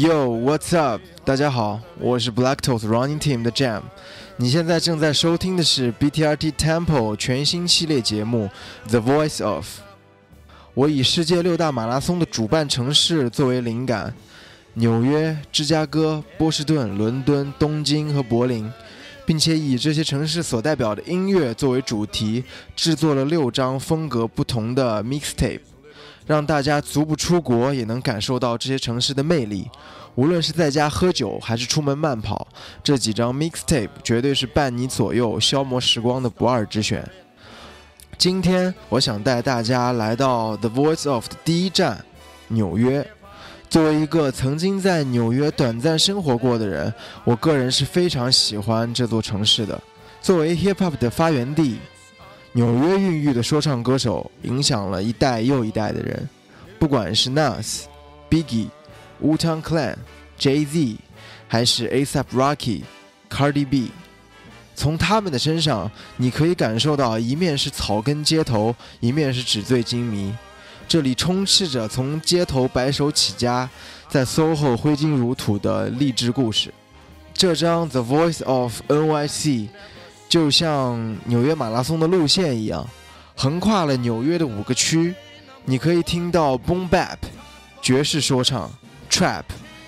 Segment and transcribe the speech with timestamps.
[0.00, 1.02] Yo, what's up？
[1.26, 3.82] 大家好，我是 Black Toes Running Team 的 Jam。
[4.38, 8.48] 你现在正在收听的是 BTRT Temple 全新系列节目
[8.88, 9.66] 《The Voice of》。
[10.72, 14.14] 我以世界六大马拉松的主办城市作为灵感，
[14.72, 18.72] 纽约、芝加哥、波士顿、伦敦、东京和柏林，
[19.26, 22.42] 并且以这些城市所代表的音乐作为主题，
[22.74, 25.60] 制作了六张风格不同的 mixtape。
[26.30, 29.68] 让大家足不出国也能感受到这些城市的魅力。
[30.14, 32.46] 无论是在家喝酒还是出门慢跑，
[32.84, 37.04] 这几张 mixtape 绝对是伴你左右、消磨时光的不二之选。
[38.16, 42.04] 今天我想带大家来到 The Voice of 的第一站——
[42.46, 43.04] 纽约。
[43.68, 49.80] 作为一个曾经在纽约短暂生活过的人，我个人是非常喜欢这座城市的。
[50.22, 51.80] 作为 hip hop 的发源地。
[52.52, 56.28] 纽约孕育的说唱歌手影响了一代又一代的人，
[56.80, 57.82] 不管是 Nas、
[58.28, 58.66] Biggie、
[59.22, 59.94] Wu-Tang Clan、
[60.36, 60.96] Jay-Z，
[61.46, 62.82] 还是 A$AP Rocky、
[63.30, 63.92] Cardi B，
[64.74, 70.34] 从他们的身上，你可以感受到一面是草根街头，一面是纸醉金迷。
[70.88, 73.70] 这里充斥着从街头白手起家，
[74.08, 76.74] 在 SoHo 挥金如土的励志故事。
[77.32, 79.46] 这张《The Voice of NYC》。
[80.30, 82.88] 就像纽约马拉松的路线一样，
[83.36, 85.12] 横跨了纽约的五个区，
[85.64, 87.16] 你可以听到 boom bap、
[87.82, 88.70] 爵士说唱、
[89.10, 89.42] trap、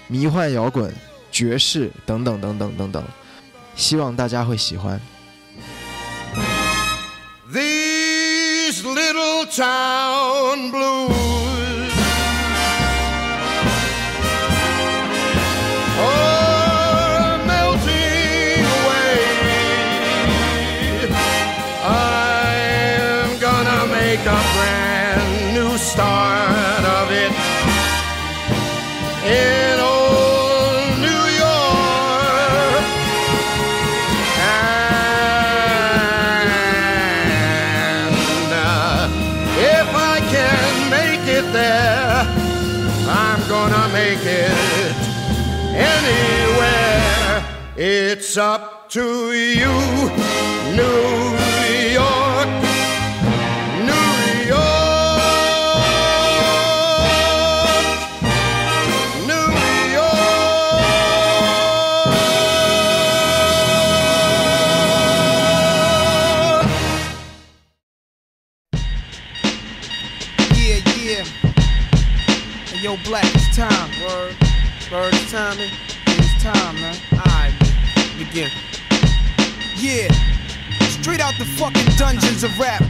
[0.09, 0.93] 迷幻摇滚、
[1.31, 3.05] 爵士等等等等等等，
[3.77, 5.01] 希望大家会喜欢。
[7.53, 11.09] These little town blue
[48.25, 49.67] It's up to you,
[50.77, 52.23] New Real.
[70.55, 71.25] Yeah, yeah,
[72.71, 73.91] and your black, it's time.
[74.01, 74.37] Word,
[74.93, 75.82] word, timing.
[78.33, 78.51] Begin.
[79.77, 80.09] Yeah,
[81.01, 82.81] straight out the fucking dungeons of rap.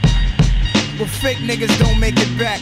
[0.98, 2.60] Where fake niggas don't make it back.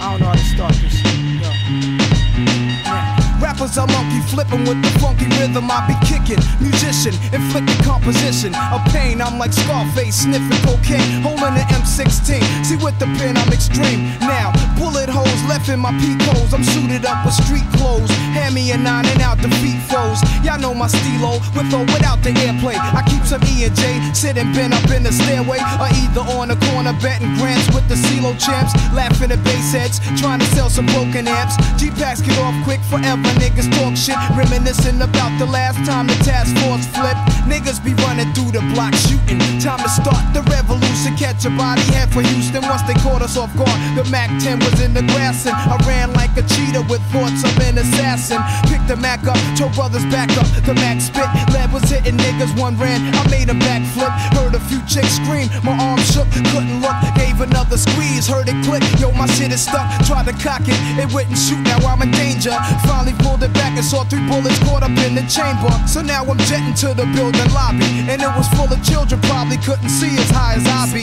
[0.00, 1.00] I don't know how to start this.
[3.40, 6.42] Rappers are monkey flipping with the funky rhythm I be kicking.
[6.60, 9.20] Musician, inflicting composition of pain.
[9.22, 12.40] I'm like Scarface sniffing cocaine, holding an M16.
[12.64, 14.16] See with the pen I'm extreme.
[14.20, 16.52] Now bullet holes left in my peak holes.
[16.52, 18.10] I'm suited up with street clothes.
[18.36, 20.18] Hand me a nine and out the feet foes.
[20.44, 22.76] Y'all know my stilo with or without the airplay.
[22.76, 26.48] I keep some E and J sitting bent up in the stairway, or either on
[26.48, 30.68] the corner betting grants with the CeeLo champs, laughing at bass heads, trying to sell
[30.70, 31.56] some broken amps.
[31.80, 36.18] G packs get off quick forever niggas talk shit, reminiscing about the last time the
[36.24, 37.22] task force flipped.
[37.50, 39.38] Niggas be running through the block shooting.
[39.60, 41.16] Time to start the revolution.
[41.16, 43.78] Catch a body head for Houston once they caught us off guard.
[43.96, 47.44] The MAC 10 was in the grass and I ran like a cheetah with thoughts
[47.44, 48.40] of an assassin.
[48.70, 50.48] Picked the Mac up, told brothers back up.
[50.64, 52.56] The Mac spit, lead was hitting niggas.
[52.58, 54.12] One ran, I made a backflip.
[54.32, 56.96] Heard a few chicks scream, my arm shook, couldn't look.
[57.14, 58.82] Gave another squeeze, heard it click.
[58.98, 59.84] Yo, my shit is stuck.
[60.06, 61.60] Tried to cock it, it wouldn't shoot.
[61.60, 62.56] Now I'm in danger.
[62.88, 65.70] Finally pulled pulled it back and saw three bullets caught up in the chamber.
[65.88, 68.06] So now I'm jetting to the building lobby.
[68.06, 71.02] And it was full of children, probably couldn't see as high as I be.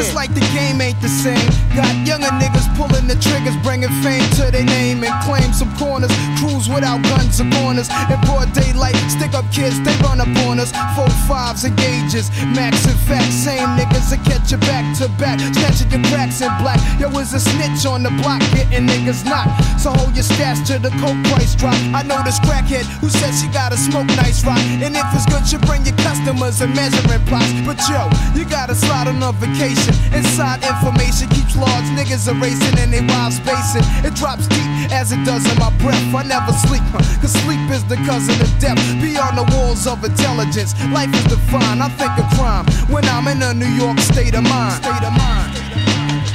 [0.00, 1.48] It's like the game ain't the same.
[1.76, 6.12] Got younger niggas pulling the triggers, bringing fame to their name and claim some corners.
[6.36, 7.88] Cruise without guns or corners.
[8.12, 10.70] In broad daylight, stick up kids, they run up on us.
[10.94, 13.34] Four fives and gauges, max and facts.
[13.34, 15.40] Same niggas that catch you back to back.
[15.40, 16.78] Snatching your cracks in black.
[17.00, 19.52] Yo, is a snitch on the block, getting niggas knocked.
[19.80, 21.76] So hold your stash to the coke price drop.
[21.96, 24.60] I know this crackhead who said she gotta smoke nice rock.
[24.84, 27.52] And if it's good, you bring your customers and measuring plots.
[27.64, 29.94] But yo, you gotta slide on a vacation.
[30.12, 33.82] Inside information keeps large niggas erasing and they wild spacing.
[34.06, 36.02] It drops deep as it does in my breath.
[36.14, 36.82] I never sleep,
[37.20, 38.78] cause sleep is the cousin of death.
[39.00, 41.82] Beyond the walls of intelligence, life is defined.
[41.82, 44.82] I think of crime when I'm in a New York state of mind.
[44.82, 45.52] State of mind.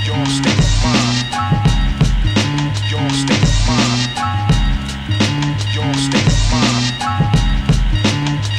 [0.05, 1.17] Your state of mind.
[2.91, 4.09] Your state of mind.
[5.73, 6.85] Your state of mind.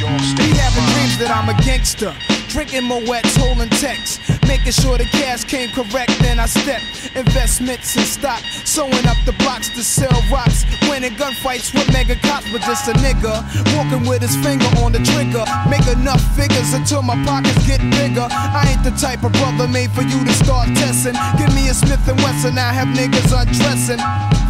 [0.00, 0.94] Your Be state of having mind.
[0.94, 2.33] dreams that I'm a gangster.
[2.54, 4.20] Drinking Moet's, holding texts.
[4.46, 6.80] Making sure the cash came correct, then I step.
[7.16, 8.38] Investments in stock.
[8.62, 10.62] Sewing up the blocks to sell rocks.
[10.88, 13.42] Winning gunfights with mega cops, but just a nigga.
[13.74, 15.42] Walking with his finger on the trigger.
[15.68, 18.28] Make enough figures until my pockets get bigger.
[18.30, 21.18] I ain't the type of brother made for you to start testing.
[21.36, 23.98] Give me a Smith and Wesson, I have niggas undressing.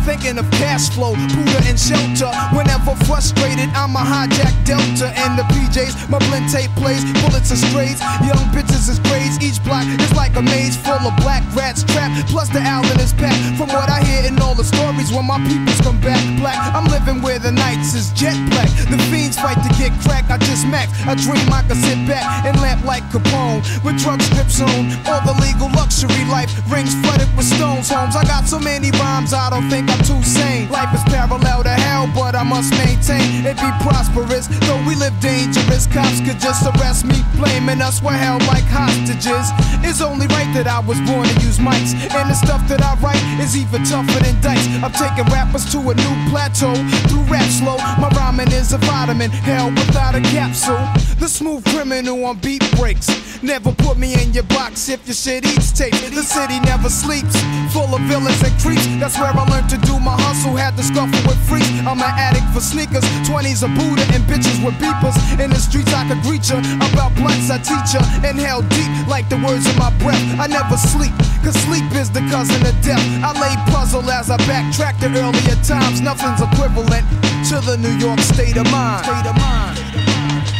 [0.04, 2.28] Thinking of cash flow, Buddha and shelter.
[2.52, 6.10] Whenever frustrated, I'm a hijack Delta and the PJs.
[6.12, 8.04] My blend tape plays, bullets and strays.
[8.20, 9.40] Young bitches is grades.
[9.40, 12.28] Each block is like a maze full of black rats trapped.
[12.28, 13.32] Plus the owl is his pack.
[13.56, 16.84] From what I hear in all the stories, when my peoples come back black, I'm
[16.92, 18.68] living where the nights is jet black.
[18.92, 20.28] The fiends fight to get crack.
[20.28, 20.92] I just max.
[21.08, 24.84] I dream I could sit back and lamp like Capone with drug strips on.
[25.08, 27.88] All the legal luxury life rings flooded with stones.
[27.88, 28.16] Homes.
[28.16, 30.68] I got so many rhymes, I don't think I'm too sane.
[30.70, 34.48] Life is parallel to hell, but I must maintain it be prosperous.
[34.66, 39.54] Though we live dangerous, cops could just arrest me, blaming us we're held like hostages.
[39.86, 42.98] It's only right that I was born to use mics, and the stuff that I
[42.98, 44.66] write is even tougher than dice.
[44.82, 46.74] I'm taking rappers to a new plateau
[47.06, 47.78] through rap slow.
[48.02, 50.82] My rhyming is a vitamin, hell without a capsule.
[51.22, 53.06] The smooth criminal on beat breaks.
[53.42, 55.92] Never put me in your box if your shit eats tape.
[55.92, 57.36] The city never sleeps,
[57.72, 58.86] full of villains and creeps.
[58.98, 60.56] That's where I learned to do my hustle.
[60.56, 61.68] Had to scuffle with freaks.
[61.84, 65.16] I'm an addict for sneakers, 20s a Buddha and bitches with beepers.
[65.38, 66.58] In the streets I could greet ya.
[66.80, 68.00] About blunts I teach ya.
[68.24, 70.22] Inhale deep like the words in my breath.
[70.40, 71.14] I never sleep,
[71.44, 73.04] cause sleep is the cousin of death.
[73.22, 76.00] I lay puzzle as I backtrack to earlier times.
[76.00, 77.04] Nothing's equivalent
[77.50, 79.04] to the New York state of mind.
[79.04, 79.76] State of mind.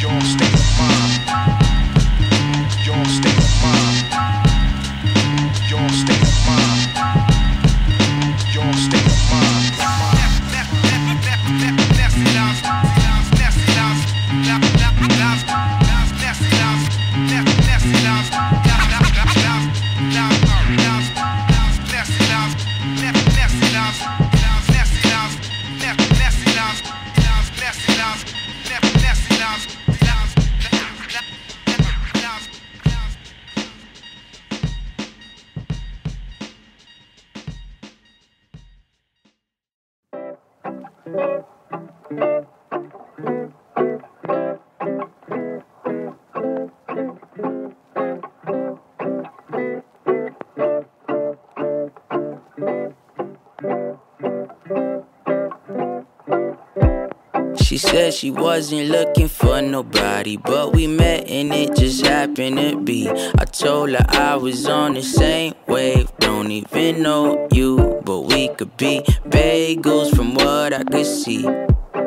[0.00, 1.64] Your state of mind.
[2.84, 3.33] Your state
[58.24, 63.06] She wasn't looking for nobody, but we met and it just happened to be.
[63.06, 68.48] I told her I was on the same wave, don't even know you, but we
[68.48, 71.44] could be bagels from what I could see.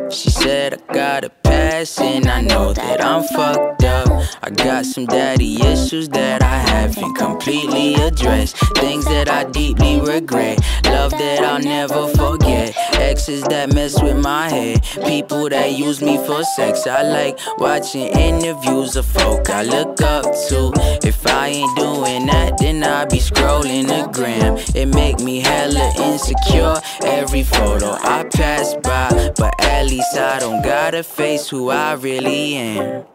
[0.10, 4.08] She said I got a pass and I know that I'm fucked up.
[4.42, 8.56] I got some daddy issues that I haven't completely addressed.
[8.78, 10.60] Things that I deeply regret.
[10.86, 12.74] Love that I'll never forget.
[12.94, 14.82] Exes that mess with my head.
[15.06, 16.88] People that use me for sex.
[16.88, 20.72] I like watching interviews of folk I look up to.
[21.06, 24.58] If I ain't doing that, then I be scrolling the gram.
[24.74, 26.80] It make me hella insecure.
[27.04, 32.56] Every photo I pass by, but at least I don't gotta face who I really
[32.56, 33.06] am.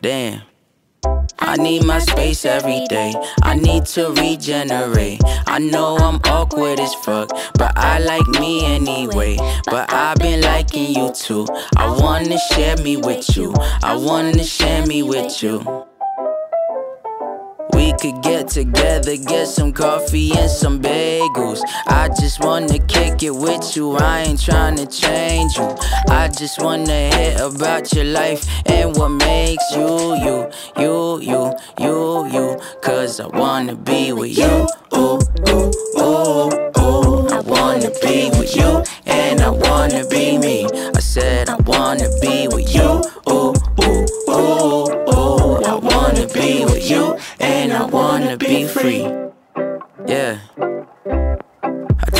[0.00, 0.42] Damn.
[1.38, 3.14] I need my space every day.
[3.42, 5.20] I need to regenerate.
[5.46, 9.36] I know I'm awkward as fuck, but I like me anyway.
[9.66, 11.46] But I've been liking you too.
[11.76, 13.52] I wanna share me with you.
[13.82, 15.85] I wanna share me with you.
[18.00, 21.60] Could get together, get some coffee and some bagels.
[21.86, 23.96] I just wanna kick it with you.
[23.96, 25.74] I ain't tryna change you.
[26.10, 32.26] I just wanna hear about your life and what makes you you, you, you, you,
[32.32, 32.60] you.
[32.82, 34.66] Cause I wanna be with you.
[34.94, 37.28] Ooh, ooh, ooh, ooh.
[37.28, 40.66] I wanna be with you and I wanna be me.
[40.94, 43.02] I said I wanna be with you.
[43.30, 45.64] Ooh, ooh, ooh, ooh.
[45.64, 47.15] I wanna be with you
[47.46, 49.06] and I wanna be free.
[50.06, 50.38] Yeah.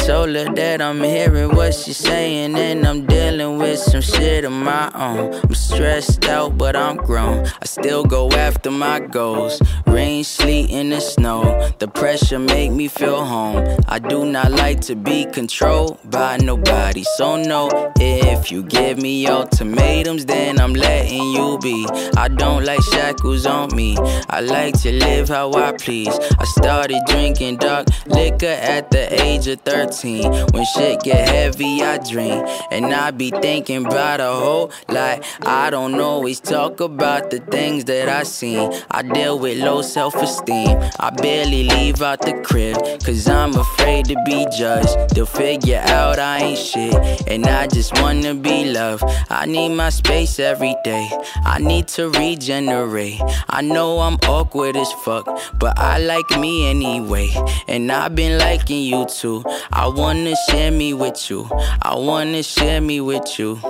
[0.06, 4.88] Her that I'm hearing what she's saying, and I'm dealing with some shit of my
[4.94, 5.34] own.
[5.34, 7.44] I'm stressed out, but I'm grown.
[7.44, 9.60] I still go after my goals.
[9.86, 11.42] Rain, sleet, and the snow.
[11.80, 13.64] The pressure make me feel home.
[13.88, 17.02] I do not like to be controlled by nobody.
[17.16, 21.84] So no, if you give me ultimatums, then I'm letting you be.
[22.16, 23.96] I don't like shackles on me.
[24.30, 26.16] I like to live how I please.
[26.38, 29.95] I started drinking dark liquor at the age of 13.
[30.04, 32.44] When shit get heavy, I dream.
[32.70, 35.24] And I be thinking about a whole lot.
[35.42, 38.72] I don't always talk about the things that I seen.
[38.90, 40.78] I deal with low self esteem.
[41.00, 45.14] I barely leave out the crib, cause I'm afraid to be judged.
[45.14, 46.94] They'll figure out I ain't shit.
[47.26, 49.04] And I just wanna be loved.
[49.30, 51.08] I need my space every day.
[51.44, 53.20] I need to regenerate.
[53.48, 55.26] I know I'm awkward as fuck,
[55.58, 57.30] but I like me anyway.
[57.66, 59.42] And I've been liking you too.
[59.72, 61.48] I wanna share me with you.
[61.82, 63.60] I wanna share me with you.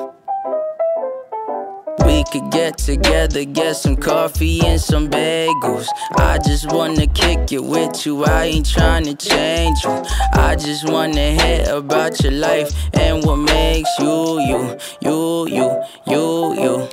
[2.07, 5.89] We could get together, get some coffee and some bagels.
[6.17, 10.03] I just wanna kick it with you, I ain't trying to change you.
[10.35, 16.63] I just wanna hear about your life and what makes you, you, you, you, you,
[16.63, 16.89] you.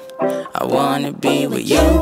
[0.55, 2.01] I wanna be with you,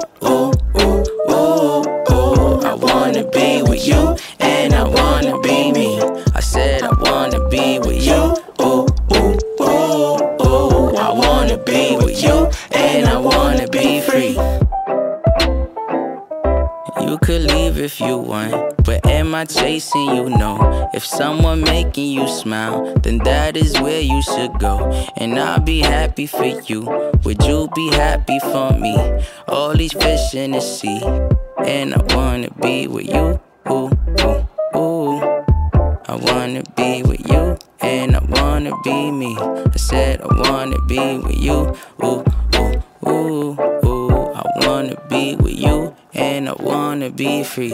[21.01, 24.88] If someone making you smile, then that is where you should go.
[25.17, 26.81] And I'll be happy for you.
[27.24, 28.96] Would you be happy for me?
[29.48, 31.01] All these fish in the sea,
[31.65, 33.41] and I wanna be with you.
[33.67, 33.89] Ooh,
[34.22, 34.46] ooh,
[34.77, 35.20] ooh.
[36.08, 39.36] I wanna be with you, and I wanna be me.
[39.39, 41.75] I said I wanna be with you.
[42.03, 44.34] Ooh, ooh, ooh, ooh.
[44.36, 47.74] I wanna be with you, and I wanna be free.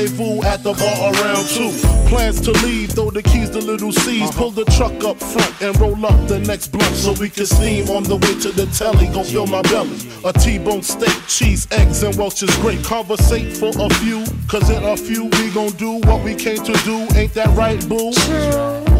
[0.01, 1.69] at the bar around two.
[2.09, 4.31] Plans to leave, throw the keys to little C's.
[4.31, 7.87] Pull the truck up front and roll up the next blunt so we can steam
[7.89, 9.07] on the way to the telly.
[9.13, 9.97] Gon' fill my belly.
[10.25, 12.83] A T-bone steak, cheese, eggs, and Welch's grape.
[12.83, 16.73] Conversate for a few, cause in a few we gon' do what we came to
[16.83, 17.07] do.
[17.15, 18.11] Ain't that right, boo?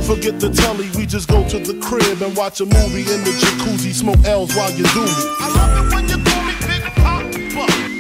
[0.06, 3.32] Forget the telly, we just go to the crib and watch a movie in the
[3.42, 3.94] jacuzzi.
[3.94, 6.31] Smoke L's while you do me.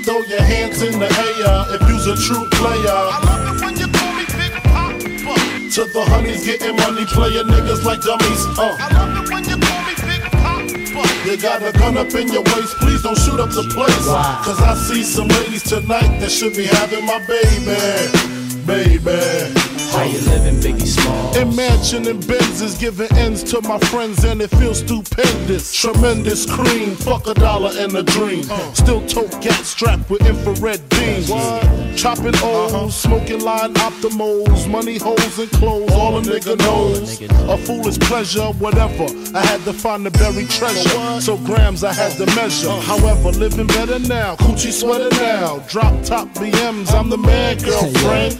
[0.04, 2.90] Throw your hands in the air if you's a true player.
[2.90, 4.98] I love it when you call me Big Papa.
[5.74, 8.46] To the honeys getting money, playing niggas like dummies.
[8.58, 8.78] Uh.
[8.80, 11.30] I love it when you call me Big Papa.
[11.30, 14.08] You got a gun up in your waist, please don't shoot up the place.
[14.44, 18.41] Cause I see some ladies tonight that should be having my baby.
[18.66, 19.62] Baby.
[19.92, 21.36] How you living, Biggie Small?
[21.36, 25.74] Imagine and Benzes giving ends to my friends and it feels stupendous.
[25.74, 28.44] Tremendous cream, fuck a dollar and a dream.
[28.74, 31.28] Still tote gat strapped with infrared beams.
[32.00, 37.20] Chopping O's, smoking line optimals, money holes and clothes, all a nigga knows.
[37.22, 39.08] A foolish pleasure, whatever.
[39.36, 42.72] I had to find the buried treasure, so grams I had to measure.
[42.82, 45.60] However, living better now, coochie sweater now.
[45.68, 48.40] Drop top BMs, I'm the man, girlfriend.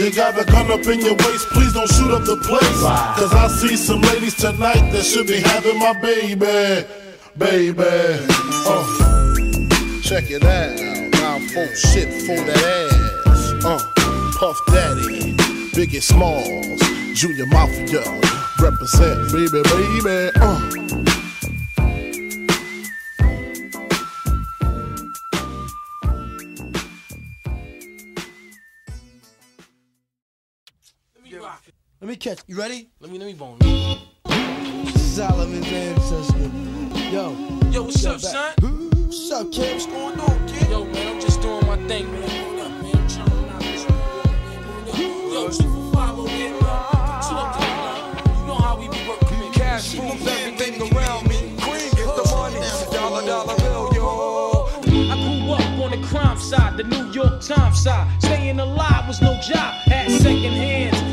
[0.00, 2.82] You got a gun up in your waist, please don't shoot up the place.
[3.20, 6.86] Cause I see some ladies tonight that should be having my baby.
[7.36, 7.84] Baby.
[8.64, 9.34] Uh.
[10.02, 10.80] Check it out.
[11.12, 13.62] Now folks shit for that ass.
[13.62, 13.78] Uh.
[14.38, 15.34] Puff Daddy,
[15.76, 16.80] Biggie Smalls,
[17.20, 18.00] Junior Mafia,
[18.58, 20.30] represent, baby, baby.
[20.40, 20.89] Uh.
[32.00, 32.38] Let me catch.
[32.46, 32.88] You ready?
[33.00, 33.58] Let me let me bone.
[34.96, 36.50] Solomon Ancestor.
[37.10, 37.36] Yo.
[37.70, 38.58] Yo, what's Yo, up, back.
[38.58, 38.90] son?
[39.06, 39.74] What's up, kid?
[39.74, 40.70] What's going on, kid?
[40.70, 42.22] Yo, man, I'm just doing my thing, man.
[42.56, 42.96] What man?
[42.96, 43.84] I'm chilling out this.
[44.98, 47.20] Yo, two over here, man.
[47.20, 48.40] Chill up to the line.
[48.40, 49.52] You know how we be working, man.
[49.52, 51.54] Cash moves everything around me.
[51.60, 52.60] Cream, get the money.
[52.92, 54.68] Dollar, dollar bill, yo.
[54.86, 58.08] I grew up on the crime side, the New York Times side.
[58.22, 61.09] Staying alive was no job, had second hands.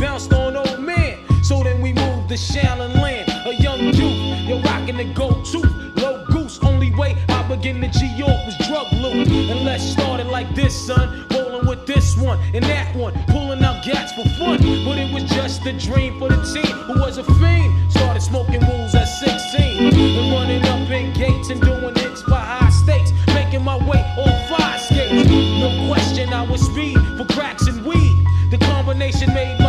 [0.00, 1.18] Bounced on old man.
[1.44, 4.48] So then we moved to Shaolin Land, a young youth.
[4.48, 6.58] You're rocking the gold tooth, low goose.
[6.62, 9.28] Only way I begin to G York was drug loot.
[9.28, 11.26] And let's start it like this, son.
[11.30, 14.56] Rolling with this one and that one, pulling out gats for fun.
[14.86, 17.92] But it was just a dream for the team who was a fiend.
[17.92, 22.70] Started smoking rules at 16 and running up in gates and doing hits for high
[22.70, 23.12] stakes.
[23.34, 25.28] Making my way on five skates.
[25.28, 28.16] No question, I was speed for cracks and weed.
[28.50, 29.59] The combination made.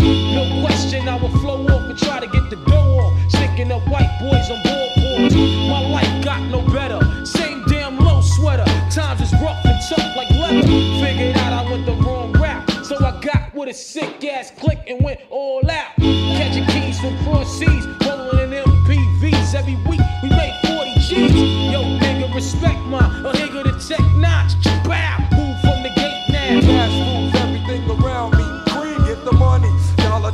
[0.00, 3.30] No question, I would flow off and try to get the dough off.
[3.30, 5.32] Sticking up white boys on board
[5.68, 7.00] My life got no better.
[7.26, 8.64] Same damn low sweater.
[8.90, 10.62] Times is rough and tough like leather.
[11.04, 12.70] Figured out I went the wrong rap.
[12.82, 15.94] So I got with a sick ass click and went all out.
[15.98, 19.54] Catching keys from cross seas, rolling in MPVs.
[19.54, 21.34] Every week we made 40 G's.
[21.72, 24.54] Yo, nigga, respect my a nigga the tech notch.
[24.84, 25.29] Bow,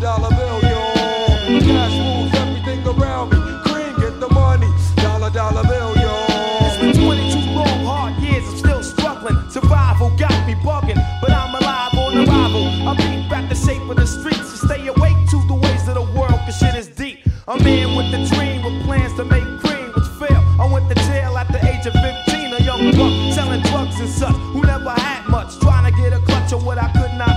[0.01, 1.59] Dollar, bill, yo.
[1.65, 3.39] Cash moves everything around me.
[3.65, 4.69] Cream, get the money.
[4.97, 6.93] Dollar, dollar bill, It's yo.
[6.93, 9.51] been 22 long, hard years, I'm still struggling.
[9.51, 12.67] Survival got me bugging, but I'm alive on arrival.
[12.89, 15.95] I beat back the shape of the streets to stay awake to the ways of
[15.95, 17.21] the world, cause shit is deep.
[17.49, 20.45] A man with a dream with plans to make cream, which failed.
[20.61, 24.09] I went to jail at the age of 15, a young buck selling drugs and
[24.11, 27.35] such, who never had much, trying to get a clutch of what I could not.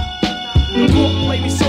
[0.69, 0.86] The
[1.26, 1.69] played me short,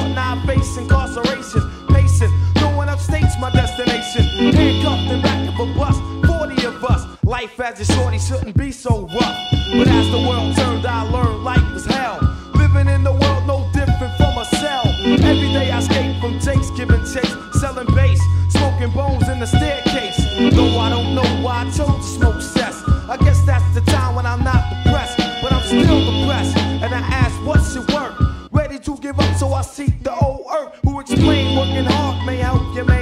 [7.31, 9.39] Life as a shorty shouldn't be so rough.
[9.71, 12.19] But as the world turned, I learned life was hell.
[12.57, 14.83] Living in the world no different from a cell.
[15.07, 20.19] Every day I escape from takes, giving chase, selling bass, smoking bones in the staircase.
[20.57, 22.83] Though I don't know why I chose to smoke cess.
[23.09, 26.57] I guess that's the time when I'm not depressed, but I'm still depressed.
[26.57, 28.21] And I ask, what's it worth?
[28.51, 30.81] Ready to give up, so I seek the old earth.
[30.83, 33.00] Who explain working hard may help you maintain.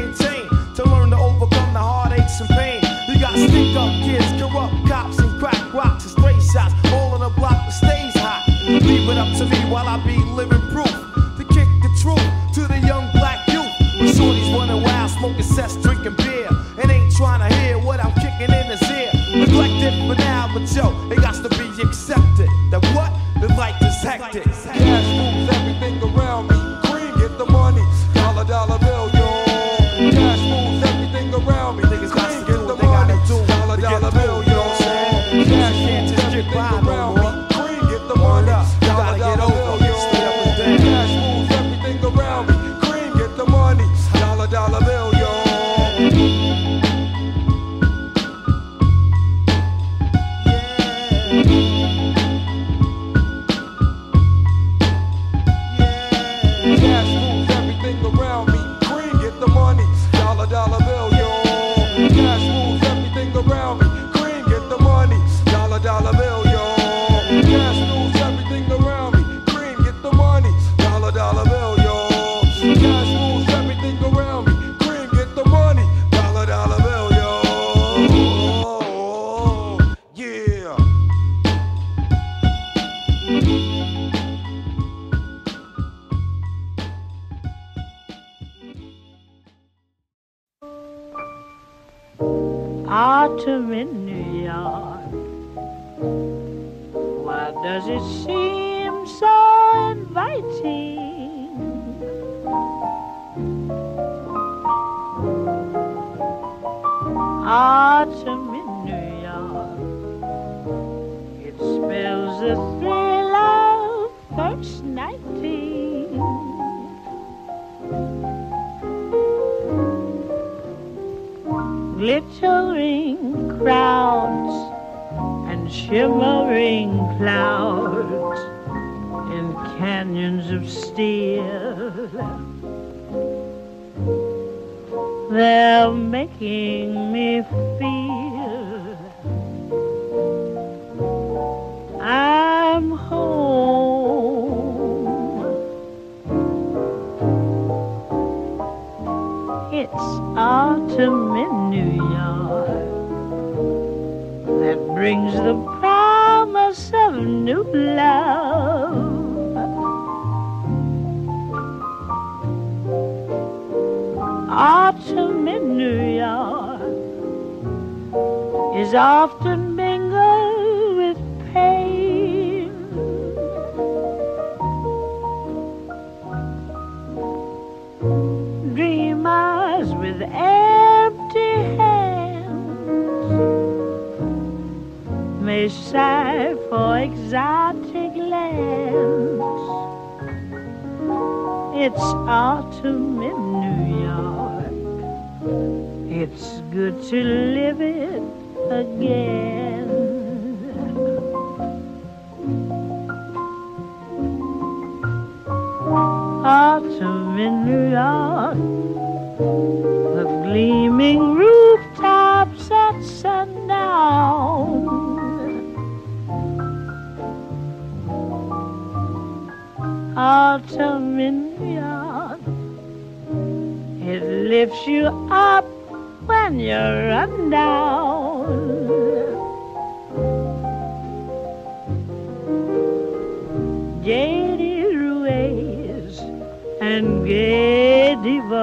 [3.47, 6.75] Stick up kids, corrupt cops, and crack rocks and stray shots.
[6.93, 8.45] All in a block that stays hot.
[8.67, 10.58] Leave it up to me while I be living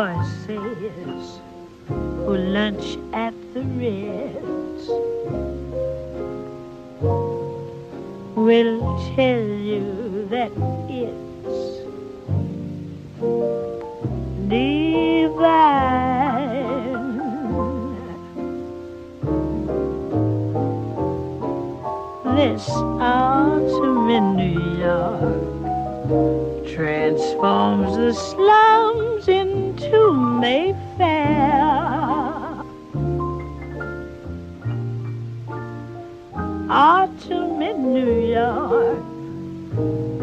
[0.06, 1.40] voices
[1.88, 4.88] who lunch at the Ritz
[8.36, 8.82] will
[9.16, 10.52] tell you that
[10.90, 11.66] it's
[14.48, 15.66] divine.
[22.36, 30.74] This autumn in New York transforms the slums into Mayfair.
[36.70, 39.00] Autumn in New York,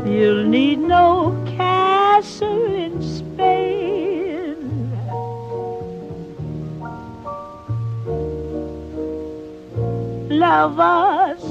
[0.06, 4.58] you'll need no castle in Spain.
[10.28, 11.42] Lovers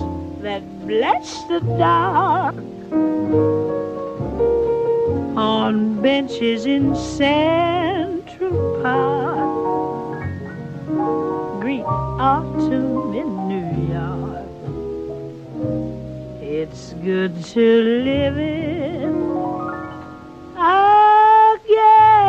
[0.43, 2.55] that bless the dark
[5.41, 10.21] on benches in Central Park.
[11.59, 14.47] Greet autumn in New York.
[16.43, 19.09] It's good to live it
[20.55, 22.20] again.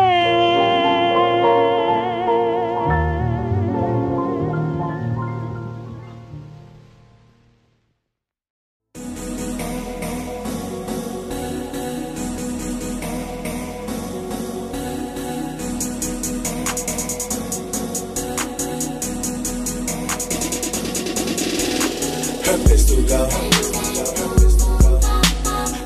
[23.13, 23.29] Go.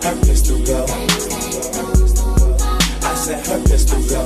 [0.05, 0.81] Her pistol go.
[3.03, 4.23] I said her pistol go.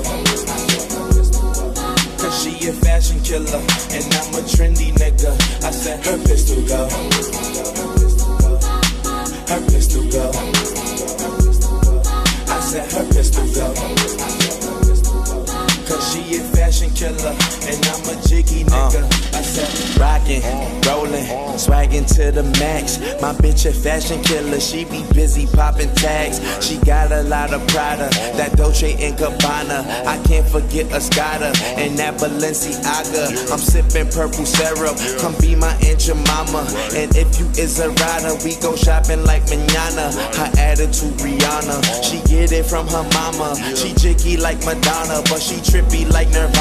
[2.20, 3.62] Cause she a fashion killer
[3.96, 5.32] and I'm a trendy nigga.
[5.64, 6.82] I said her pistol go.
[9.50, 10.26] Her pistol go.
[12.54, 13.68] I said her pistol go.
[15.88, 17.34] Cause she a fashion killer
[17.66, 18.90] and I'm a jig jiggy uh.
[18.90, 19.20] nigga.
[19.34, 20.42] I said, rockin',
[20.86, 21.24] rollin',
[21.58, 22.98] swaggin' to the max.
[23.20, 26.38] My bitch a fashion killer, she be busy poppin' tags.
[26.64, 30.06] She got a lot of Prada, that Dolce and Gabbana.
[30.06, 33.50] I can't forget Escada and that Balenciaga.
[33.50, 36.66] I'm sippin' purple syrup, come be my aunt your mama.
[36.94, 40.12] And if you is a rider, we go shopping like manana.
[40.38, 43.56] Her attitude Rihanna, she get it from her mama.
[43.74, 46.59] She jiggy like Madonna, but she trippy like Nirvana.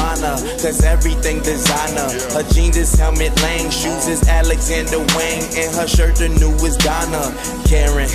[0.60, 2.08] Cause everything designer.
[2.34, 7.32] Her jeans is Helmut Lang, shoes is Alexander Wang, and her shirt the newest Donna.
[7.64, 8.08] Karan,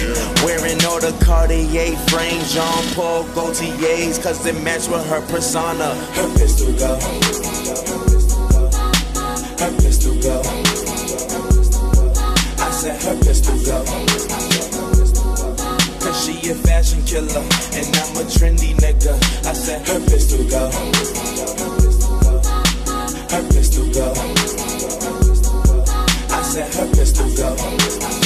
[0.46, 5.96] wearing all the Cartier frames, Jean Paul Gaultier's, cause it match with her persona.
[6.14, 6.96] Her pistol go.
[9.58, 10.42] Her pistol go.
[12.62, 13.84] I said her pistol go.
[16.00, 17.42] Cause she a fashion killer,
[17.74, 19.18] and I'm a trendy nigga.
[19.46, 21.35] I said her pistol go.
[23.32, 24.14] Her pistol go.
[26.30, 28.25] I said her pistol go.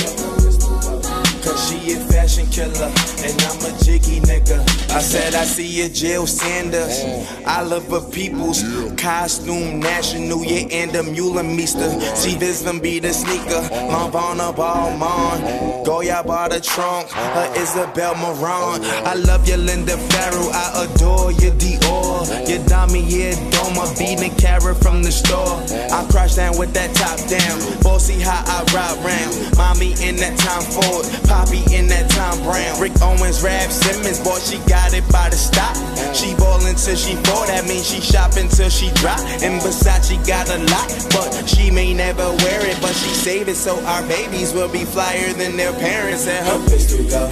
[1.68, 2.92] She a fashion killer,
[3.26, 4.60] and I'm a jiggy nigga.
[4.92, 7.04] I said I see a Jil Sanders.
[7.46, 8.64] I love her people's
[8.96, 11.90] costume national, yeah, and Ann Demeulemeester.
[12.16, 13.62] See this them be the sneaker.
[13.92, 15.86] Lavana Balmain.
[15.86, 17.10] Goya bought a trunk.
[17.12, 18.84] Her Isabel Marant.
[18.84, 20.50] Oh, I love your Linda Farrow.
[20.52, 22.50] I adore your Dior.
[22.50, 23.86] Your Dami, yeah, Doma.
[24.00, 25.62] Beating carrot from the store.
[25.92, 27.84] I crash down with that top down.
[27.84, 29.58] Bossy how I ride round.
[29.58, 31.06] Mommy in that Tom Ford.
[31.50, 32.80] Poppy in that Tom Brown.
[32.80, 34.20] Rick Owens, Raf Simons.
[34.20, 35.76] Boy, she got it by the stop.
[36.14, 37.46] She ballin' till she fall.
[37.48, 39.20] That means she shopping till she drop.
[39.42, 40.88] And Versace got a lot.
[41.10, 42.78] But she may never wear it.
[42.82, 46.28] But she save it so our babies will be flyer than their parents.
[46.28, 47.26] And her pistol go.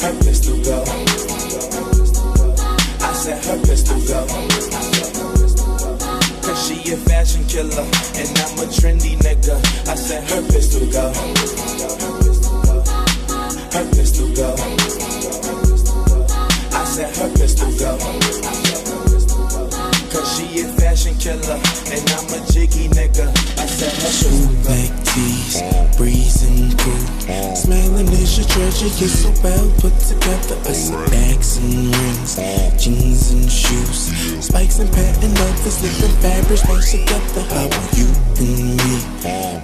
[0.00, 0.84] Her pistol go.
[3.04, 4.59] I said her pistol go.
[6.90, 9.54] A fashion killer, and I'm a trendy nigga.
[9.86, 11.12] I said her pistol go.
[13.70, 14.56] Her pistol go.
[16.76, 18.69] I said her pistol go.
[20.30, 21.58] She a fashion killer,
[21.90, 23.26] and I'm a jiggy nigga.
[23.58, 24.62] I said pistol go.
[24.62, 25.00] Black
[25.96, 27.56] breezing cool.
[27.56, 30.56] Smelling is your treasure, you're so well put together.
[30.64, 32.36] I see bags and rings,
[32.82, 34.44] jeans and shoes.
[34.44, 37.42] Spikes and patent leathers, different fabrics mixed together.
[37.50, 38.96] How are you and me,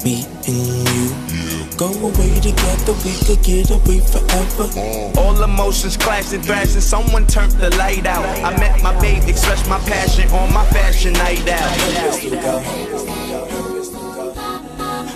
[0.05, 1.66] me and you?
[1.77, 4.71] Go away together, we could get away forever.
[5.19, 8.25] All emotions clash and thrash, and someone turned the light out.
[8.43, 11.61] I met my babe, expressed my passion on my fashion night out.
[11.61, 12.59] Her pistol go.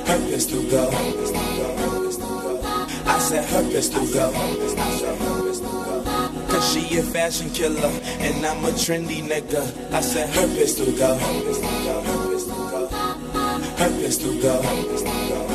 [0.05, 0.91] Her pistol go.
[3.07, 4.31] I said her pistol go.
[6.51, 9.65] Cause she a fashion killer, and I'm a trendy nigga.
[9.95, 11.17] I said her pistol go.
[13.79, 14.61] Her pistol go.
[14.61, 15.50] I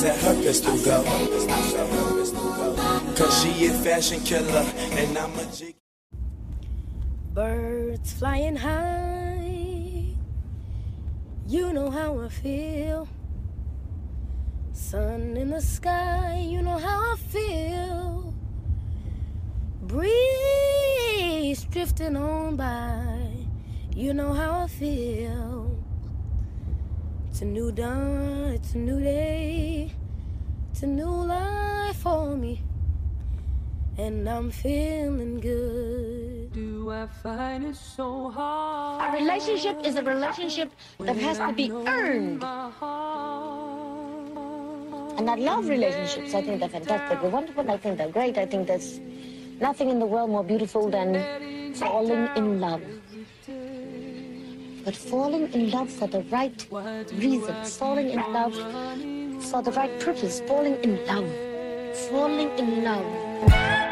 [0.00, 1.02] said her pistol go.
[3.16, 5.76] Cause she a fashion killer, and I'm a jig.
[7.34, 10.16] Birds flying high,
[11.46, 13.08] you know how I feel.
[14.72, 18.32] Sun in the sky, you know how I feel.
[19.82, 23.34] Breeze drifting on by,
[23.94, 25.79] you know how I feel.
[27.40, 29.90] It's a new dawn, it's a new day,
[30.70, 32.60] it's a new life for me,
[33.96, 36.52] and I'm feeling good.
[36.52, 39.08] Do I find it so hard?
[39.08, 42.44] A relationship is a relationship that has to be earned.
[45.16, 46.34] And I love relationships.
[46.34, 47.22] I think they're fantastic.
[47.22, 47.70] They're wonderful.
[47.70, 48.36] I think they're great.
[48.36, 49.00] I think there's
[49.58, 52.82] nothing in the world more beautiful than falling in love.
[54.84, 56.66] But falling in love for the right
[57.12, 58.54] reasons, falling in love
[59.50, 61.28] for the right purpose, falling in love,
[62.08, 63.89] falling in love.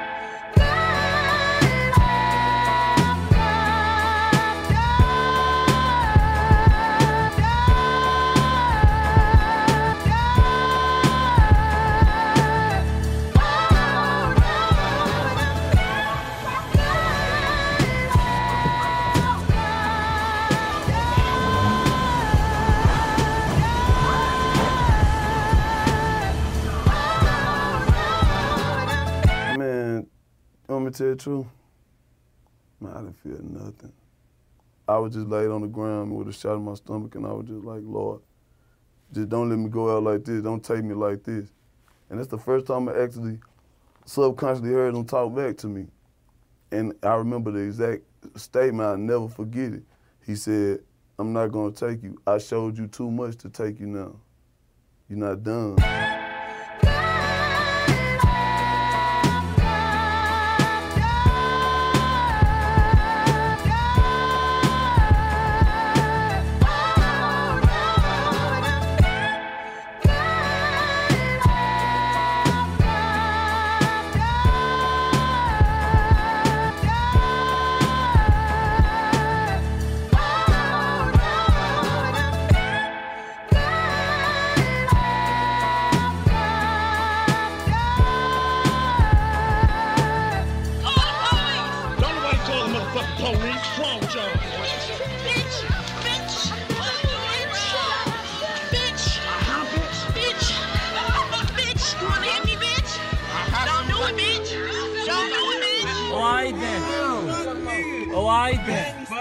[30.88, 31.46] Me tell you the truth?
[32.80, 33.92] Man, I didn't feel nothing.
[34.86, 37.32] I was just laid on the ground with a shot in my stomach, and I
[37.32, 38.20] was just like, Lord,
[39.12, 40.42] just don't let me go out like this.
[40.42, 41.48] Don't take me like this.
[42.08, 43.38] And that's the first time I actually
[44.06, 45.86] subconsciously heard him talk back to me.
[46.72, 48.02] And I remember the exact
[48.36, 49.82] statement, I'll never forget it.
[50.24, 50.80] He said,
[51.18, 52.18] I'm not gonna take you.
[52.26, 54.16] I showed you too much to take you now.
[55.08, 56.27] You're not done.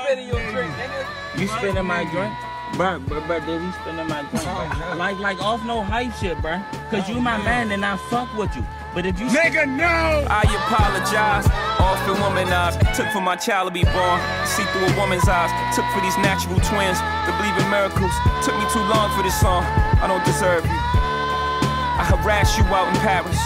[0.08, 0.28] Then.
[0.28, 1.40] Your drink, nigga.
[1.40, 2.34] You spinning my drink?
[2.74, 4.46] Bruh, bruh, bruh, did he spinning my drink?
[4.46, 4.94] bruh?
[4.94, 4.98] Oh.
[4.98, 6.64] Like, like off no hype shit, bruh.
[6.90, 8.66] Cause you my man and I fuck with you.
[8.94, 10.26] But if you Nigga, no!
[10.26, 11.46] I apologize.
[11.78, 12.82] Off the Often womanized.
[12.98, 14.18] Took for my child to be born.
[14.50, 15.54] See through a woman's eyes.
[15.76, 18.10] Took for these natural twins to believe in miracles.
[18.42, 19.62] Took me too long for this song.
[20.02, 20.80] I don't deserve you.
[22.02, 23.38] I harassed you out in Paris.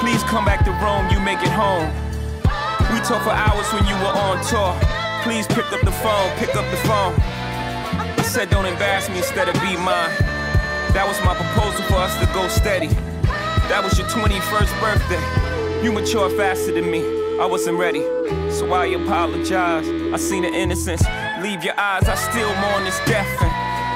[0.00, 1.12] Please come back to Rome.
[1.12, 1.92] You make it home.
[2.88, 4.99] We talked for hours when you were on tour.
[5.22, 6.30] Please pick up the phone.
[6.38, 7.14] Pick up the phone.
[8.18, 10.10] I said don't embarrass me instead of be mine.
[10.96, 12.88] That was my proposal for us to go steady.
[13.68, 15.84] That was your 21st birthday.
[15.84, 17.04] You matured faster than me.
[17.38, 18.02] I wasn't ready,
[18.50, 19.86] so I apologize.
[19.88, 21.02] I seen the innocence
[21.40, 22.08] leave your eyes.
[22.08, 23.28] I still mourn this death.
[23.40, 23.52] And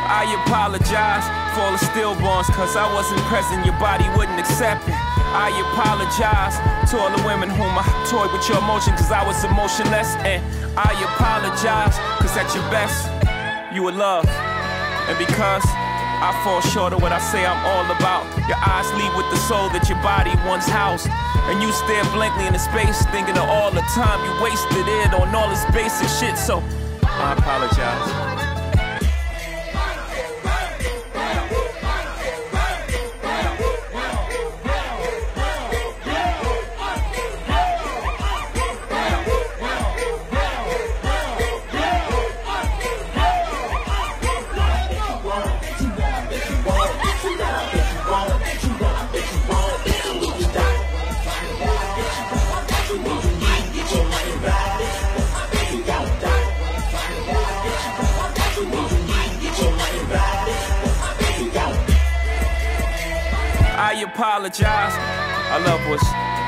[0.08, 3.64] I apologize for all the stillborns, cause I wasn't present.
[3.64, 5.03] Your body wouldn't accept it.
[5.34, 6.54] I apologize
[6.90, 10.14] to all the women whom I toyed with your emotion, cause I was emotionless.
[10.22, 10.38] And
[10.78, 13.10] I apologize, cause at your best,
[13.74, 14.26] you were love.
[15.10, 15.66] And because
[16.22, 18.24] I fall short of what I say I'm all about.
[18.46, 21.08] Your eyes lead with the soul that your body once housed.
[21.50, 25.34] And you stare blankly into space, thinking of all the time you wasted it on
[25.34, 26.38] all this basic shit.
[26.38, 26.62] So
[27.02, 28.33] I apologize.
[64.14, 64.94] Apologize.
[65.50, 66.02] I love was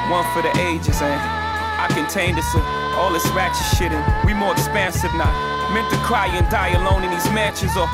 [0.07, 2.47] one for the ages, and I contained us
[2.95, 5.31] all this ratchet shit, and we more expansive now.
[5.75, 7.91] Meant to cry and die alone in these mansions, or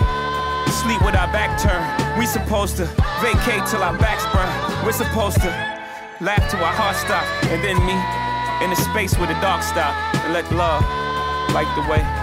[0.85, 1.88] sleep with our back turned.
[2.20, 2.85] We supposed to
[3.24, 4.52] vacate till our backs burn.
[4.85, 5.48] We're supposed to
[6.20, 7.96] laugh till our hearts stop, and then me
[8.61, 10.85] in the space where the dark stop, and let love
[11.56, 12.21] light the way.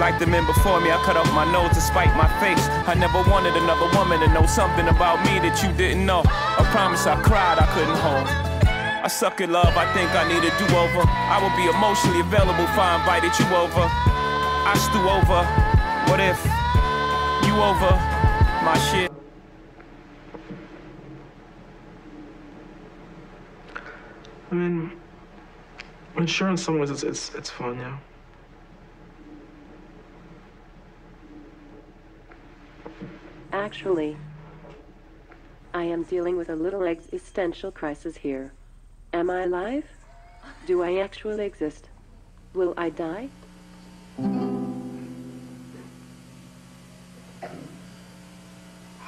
[0.00, 2.66] Like the men before me, I cut off my nose to spite my face.
[2.88, 6.22] I never wanted another woman to know something about me that you didn't know.
[6.24, 8.26] I promise I cried, I couldn't hold.
[9.04, 11.04] I suck at love, I think I need a do-over.
[11.04, 13.84] I will be emotionally available if I invited you over.
[14.64, 15.44] I stew over.
[16.08, 16.40] What if
[17.44, 17.92] you over
[18.64, 19.12] my shit?
[24.50, 24.92] I mean,
[26.16, 27.98] I'm sure in some ways it's it's, it's fun, yeah.
[33.52, 34.16] Actually,
[35.74, 38.52] I am dealing with a little existential crisis here.
[39.12, 39.84] Am I alive?
[40.66, 41.88] Do I actually exist?
[42.54, 43.28] Will I die?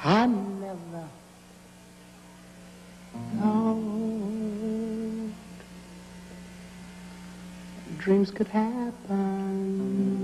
[0.05, 1.07] I'm never
[3.39, 3.93] thought
[7.97, 10.22] dreams could happen.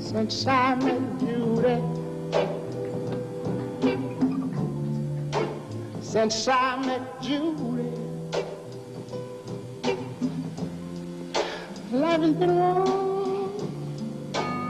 [0.00, 1.82] Since I met Judy,
[6.02, 7.92] since I met Judy.
[11.92, 13.48] Life has been wrong.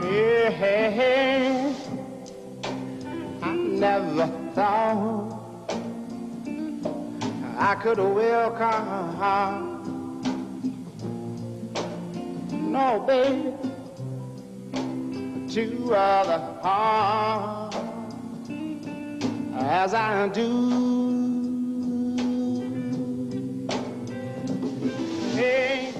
[0.03, 1.73] Yeah,
[3.41, 5.39] I never thought
[7.57, 9.68] I could welcome.
[12.79, 13.57] No, baby,
[15.53, 17.75] to other arms.
[19.53, 20.47] as I do.
[25.35, 25.93] Hey.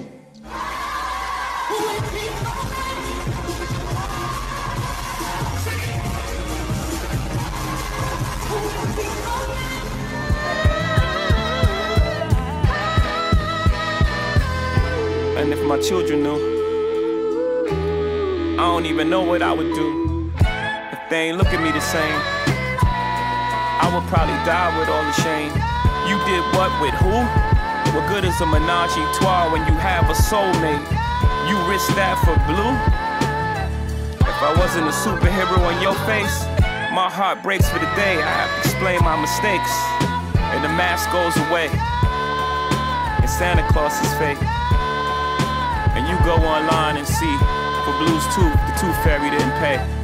[15.36, 16.59] And if my children knew,
[18.80, 22.16] don't even know what I would do if they ain't look at me the same.
[23.76, 25.52] I would probably die with all the shame.
[26.08, 27.12] You did what with who?
[27.92, 30.80] What good is a menage a trois when you have a soulmate?
[31.44, 32.72] You risk that for blue?
[34.24, 36.40] If I wasn't a superhero on your face,
[36.96, 38.16] my heart breaks for the day.
[38.16, 39.76] I have to explain my mistakes,
[40.56, 44.40] and the mask goes away, and Santa Claus is fake.
[45.92, 47.59] And you go online and see
[47.90, 49.99] for Blues Tooth, the Tooth Fairy didn't pay.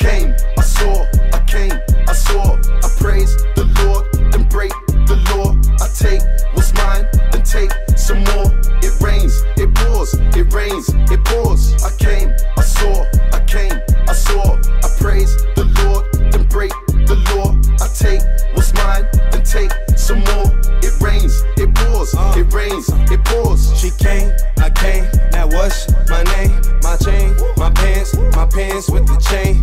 [0.00, 1.72] Came, I saw, I came,
[2.08, 2.56] I saw.
[2.56, 4.72] I praise the Lord, then break
[5.06, 5.52] the law.
[5.84, 6.22] I take
[6.54, 8.48] what's mine, then take some more.
[8.82, 11.84] It rains, it pours, it rains, it pours.
[11.84, 13.76] I came, I saw, I came,
[14.08, 14.56] I saw.
[14.56, 17.52] I praise the Lord, then break the law.
[17.84, 18.22] I take
[18.54, 20.48] what's mine, then take some more.
[20.80, 22.34] It rains, it pours, uh.
[22.36, 23.78] it rains, it pours.
[23.78, 26.56] She came, I came, now what's my name?
[26.82, 29.60] My chain, my pants, my pants with the chain.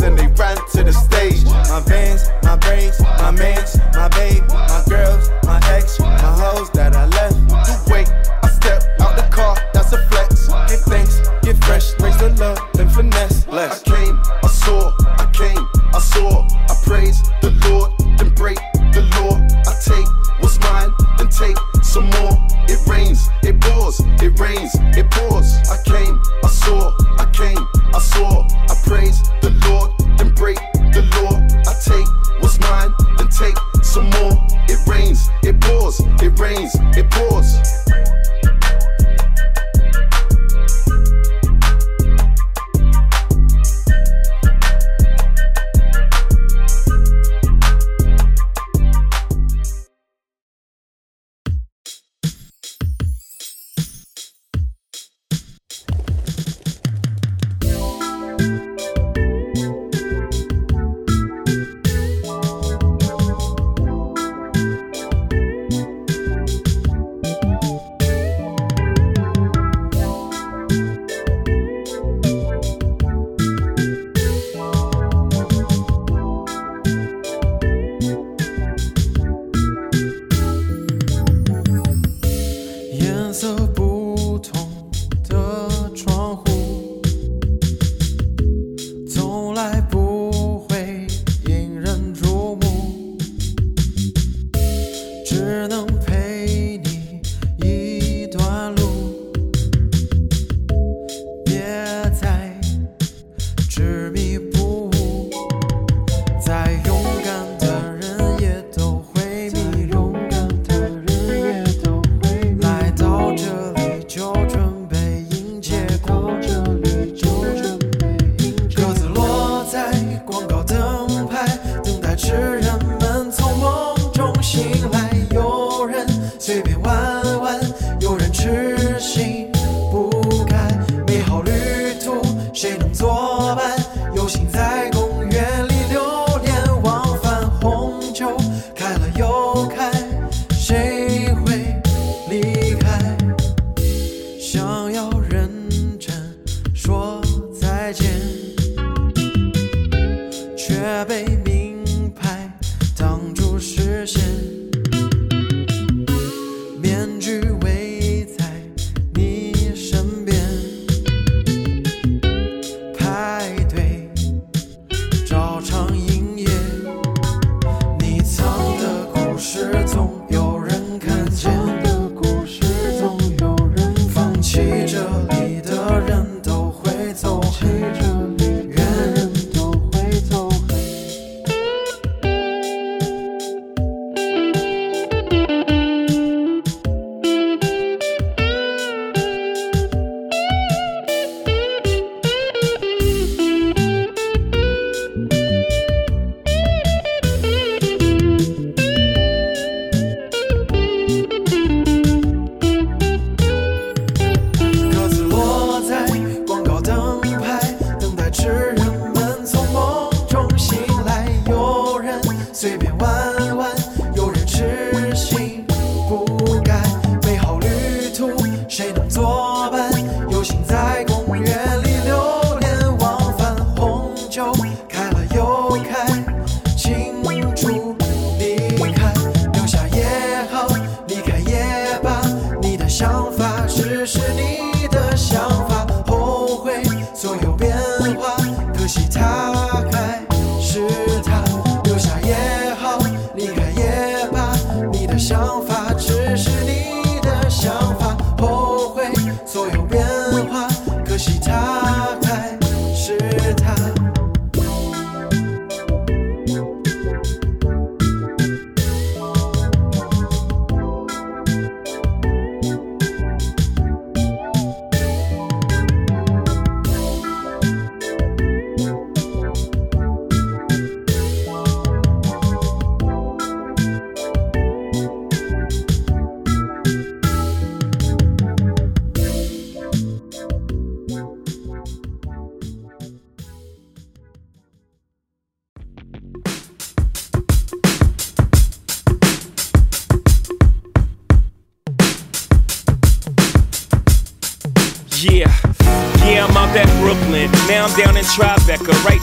[0.00, 1.44] And they ran to the stage.
[1.44, 6.94] My vans, my braids, my mans, my babe, my girls, my ex, my hoes that
[6.94, 7.05] I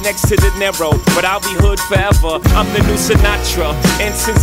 [0.03, 0.91] next to De Niro.
[1.15, 2.43] But I'll be hood forever.
[2.53, 3.73] I'm the new Sinatra.
[3.99, 4.42] And since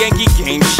[0.00, 0.33] Yankee.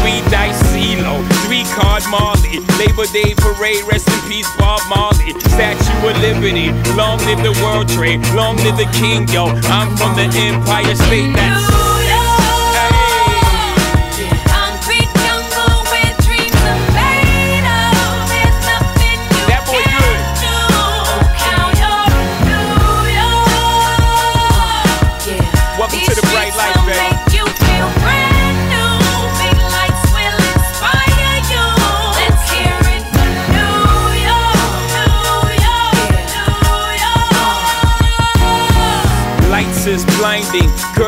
[0.00, 2.60] Three dice CeeLo, three card Marley.
[2.78, 5.38] Labor Day parade, rest in peace, Bob Marley.
[5.54, 9.46] Statue of Liberty, long live the World Trade, long live the King, yo.
[9.70, 11.34] I'm from the Empire State.
[11.34, 11.66] That's
[14.46, 16.88] Concrete jungle where dreams are
[40.54, 41.07] is blinding.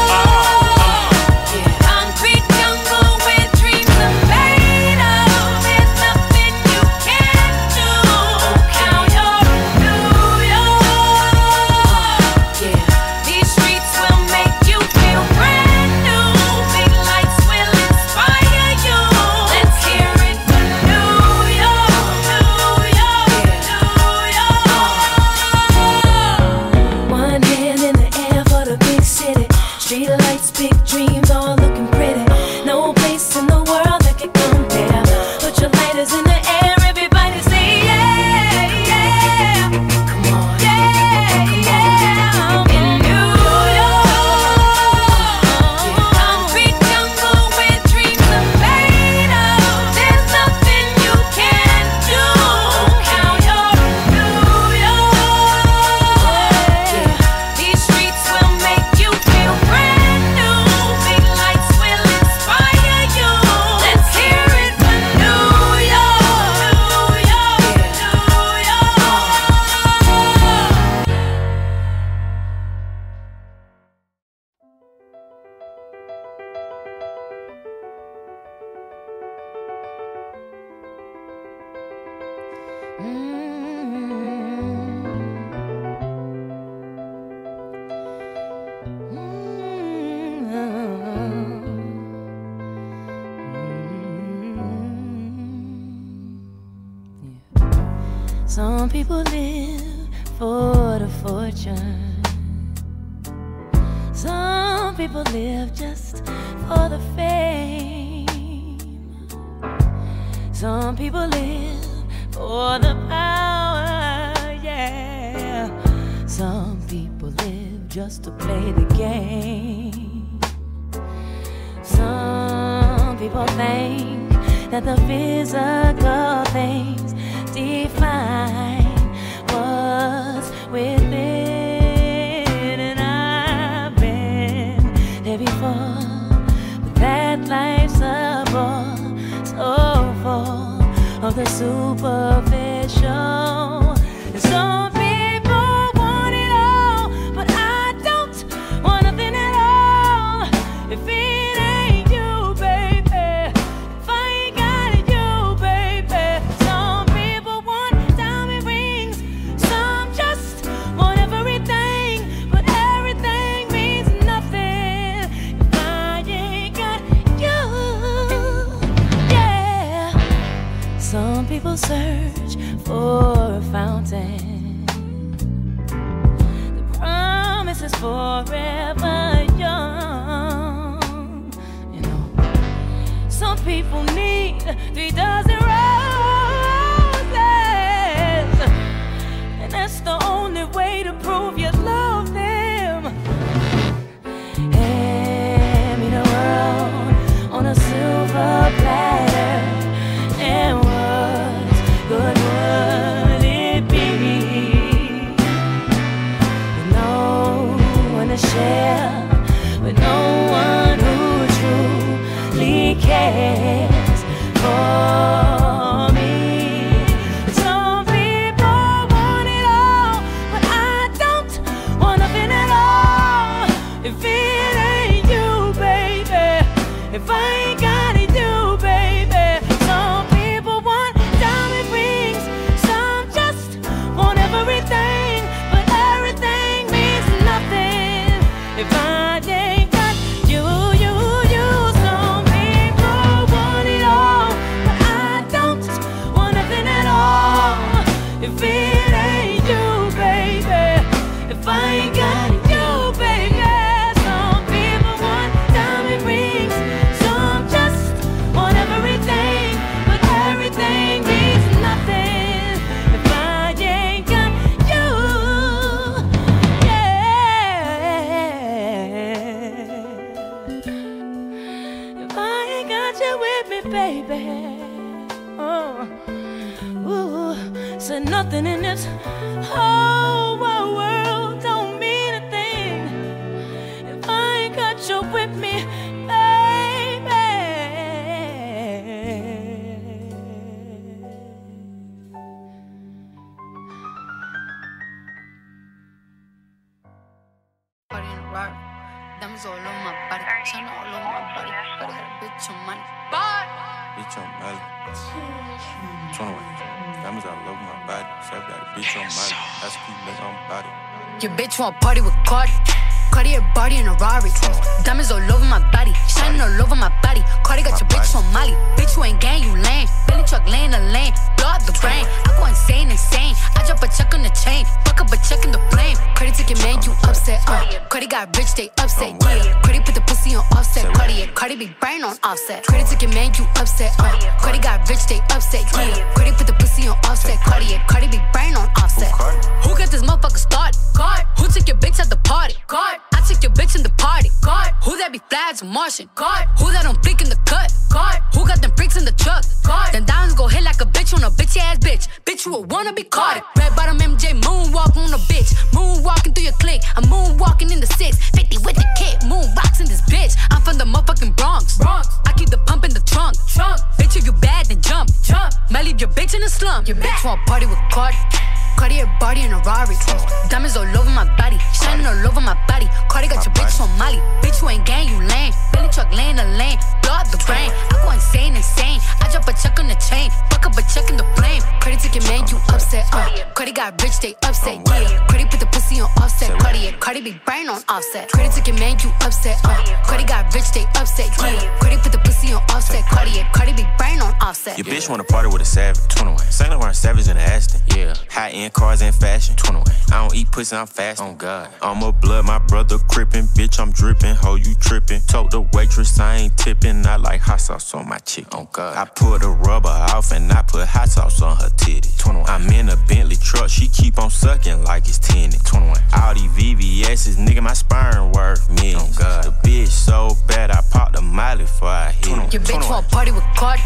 [400.81, 401.41] Pussy, I'm fast.
[401.41, 401.89] Oh God.
[402.01, 403.65] I'm a blood, my brother crippin'.
[403.75, 404.55] Bitch, I'm drippin'.
[404.55, 405.41] Ho, you trippin'.
[405.47, 407.25] Told the waitress I ain't tippin'.
[407.25, 408.65] I like hot sauce on my chick.
[408.71, 409.15] Oh God.
[409.15, 412.29] I pulled the rubber off and I put hot sauce on her titty.
[412.37, 412.69] 21.
[412.69, 413.89] I'm in a Bentley truck.
[413.89, 415.71] She keep on sucking like it's 10.
[415.71, 416.17] 21.
[416.41, 419.37] All these VVS's, nigga, my sperm worth millions.
[419.37, 419.63] Oh God.
[419.65, 422.73] The bitch so bad, I popped a miley before I hit it.
[422.73, 424.01] Your bitch want party with Cardi.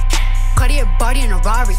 [0.56, 1.76] Cartier body in a Rari.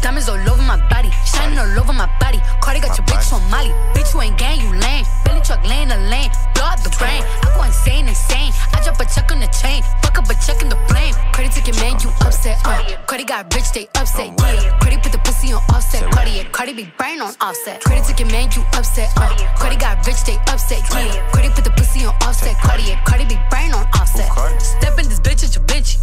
[0.00, 2.40] Diamonds all over my body, shining all over my body.
[2.60, 3.72] Cardi got your bitch on Molly.
[3.94, 5.04] Bitch, you ain't gang, you lame.
[5.24, 7.22] Billy truck laying the lane, blow out the brain.
[7.42, 8.52] I go insane, insane.
[8.72, 11.14] I drop a check on the chain, fuck up a check in the flame.
[11.58, 12.60] Took your man, you upset.
[12.64, 12.84] Uh.
[13.06, 14.30] Cardi got rich, they upset.
[14.38, 14.78] Yeah.
[14.78, 16.08] Cardi put the pussy on offset.
[16.12, 17.80] Cardi, Cardi be brain on offset.
[17.80, 19.10] Took your man, you upset.
[19.16, 19.34] Uh.
[19.56, 20.82] Cardi got rich, they upset.
[20.92, 21.30] Yeah.
[21.32, 22.56] Cardi put the pussy on offset.
[22.62, 24.30] Cardi, Cardi be brain on offset.
[24.60, 25.98] Step in this bitch at your bitch.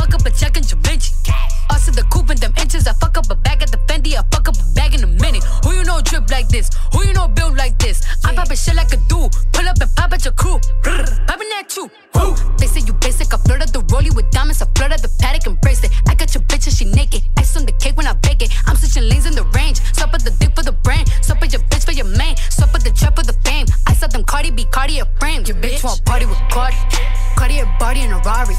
[0.00, 1.12] Fuck up a check in bitch.
[1.68, 2.86] Us in the coupe in them inches.
[2.86, 4.16] I fuck up a bag at the Fendi.
[4.16, 5.44] I fuck up a bag in a minute.
[5.62, 6.70] Who you know drip like this?
[6.94, 8.00] Who you know build like this?
[8.24, 9.30] I'm popping shit like a dude.
[9.52, 10.58] Pull up and pop at your crew.
[10.82, 11.90] Popping at you.
[12.14, 12.34] Woo.
[12.56, 13.34] They say you basic.
[13.34, 14.62] I flirt at the rollie with diamonds.
[14.62, 15.92] I flirt at the Patek and bracelet.
[16.08, 17.20] I got your bitch and she naked.
[17.36, 18.50] Ice on the cake when I bake it.
[18.66, 19.84] I'm switching lanes in the range.
[19.92, 21.10] Stop at the dick for the brand.
[21.20, 22.36] Stop at your bitch for your man.
[22.48, 23.36] Stop at the trap for the
[24.40, 25.44] Cardi B, Cartier frame.
[25.44, 26.74] Your bitch want party with Cardi.
[27.36, 28.56] Cartier body in a Rari.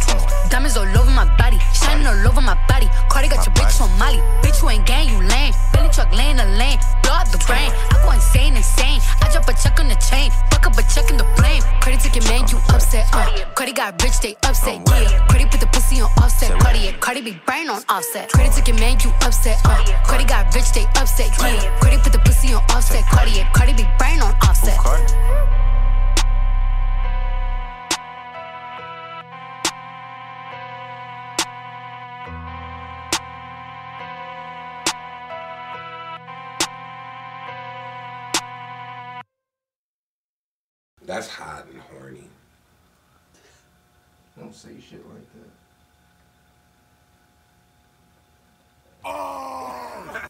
[0.48, 1.58] Diamonds all over my body.
[1.74, 2.86] Shining all over my body.
[3.10, 4.22] Cardi got your bitch on Molly.
[4.46, 5.52] Bitch, you ain't gang, you lame.
[5.74, 6.78] Billy truck laying the lane.
[7.02, 7.74] Blow out the brain.
[7.74, 9.02] I go insane, insane.
[9.26, 10.30] I drop a check on the chain.
[10.54, 11.66] Fuck up a check in the flame.
[11.82, 13.10] Cardi took your man, you upset.
[13.10, 13.26] Uh.
[13.58, 14.86] Cardi got rich, they upset.
[14.86, 15.26] Yeah.
[15.34, 16.54] Cardi put the pussy on offset.
[16.62, 18.30] Cardi, Cardi be brain on offset.
[18.30, 19.58] Cardi took your man, you upset.
[19.66, 19.82] Uh.
[20.06, 21.34] Cardi got rich, they upset.
[21.42, 21.74] Yeah.
[21.82, 23.02] Cardi put the pussy on offset.
[23.10, 24.78] Cardi, Cardi be brain on offset.
[41.04, 42.24] That's hot and horny.
[44.38, 45.50] Don't say shit like that.
[49.04, 50.28] Now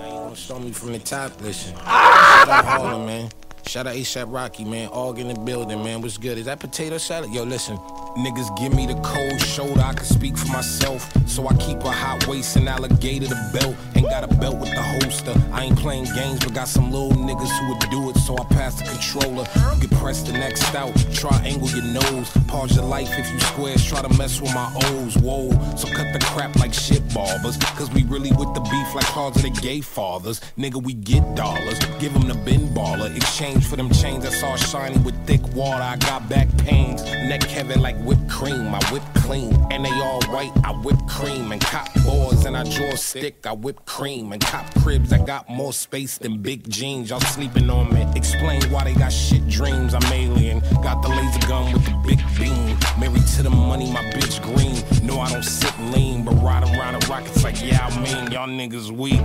[0.00, 1.74] you gonna show me from the top, listen.
[1.76, 3.30] Shout out Harlem, man.
[3.66, 4.88] Shout out ASAP Rocky, man.
[4.88, 6.02] All in the building, man.
[6.02, 6.38] What's good?
[6.38, 7.30] Is that potato salad?
[7.30, 7.78] Yo, listen.
[8.16, 11.10] Niggas give me the cold shoulder, I can speak for myself.
[11.26, 13.74] So I keep a hot waist and alligator the belt.
[13.96, 15.34] Ain't got a belt with the holster.
[15.52, 18.16] I ain't playing games, but got some little niggas who would do it.
[18.18, 19.44] So I pass the controller.
[19.74, 20.94] You can press the next out.
[21.12, 22.30] Triangle your nose.
[22.46, 23.84] Pause your life if you squares.
[23.84, 25.16] Try to mess with my O's.
[25.16, 25.50] Whoa.
[25.74, 27.56] So cut the crap like shit barbers.
[27.74, 30.40] Cause we really with the beef like cars of the gay fathers.
[30.56, 31.80] Nigga, we get dollars.
[31.98, 33.14] Give them the bin baller.
[33.16, 35.82] Exchange for them chains that's all shiny with thick water.
[35.82, 37.02] I got back pains.
[37.02, 38.74] Neck heavy like whipped cream.
[38.74, 39.54] I whip clean.
[39.70, 40.52] And they all white.
[40.64, 41.52] I whip cream.
[41.52, 43.46] And cop boards and I draw a stick.
[43.46, 44.32] I whip cream.
[44.32, 45.12] And cop cribs.
[45.12, 47.10] I got more space than big jeans.
[47.10, 48.06] Y'all sleeping on me.
[48.14, 49.94] Explain why they got shit dreams.
[49.94, 50.60] I'm alien.
[50.82, 52.76] Got the laser gun with the big beam.
[52.98, 54.82] Married to the money, my bitch green.
[55.06, 58.48] No, I don't sit lean, but ride around the rockets like, yeah, I mean, y'all
[58.48, 59.20] niggas weak.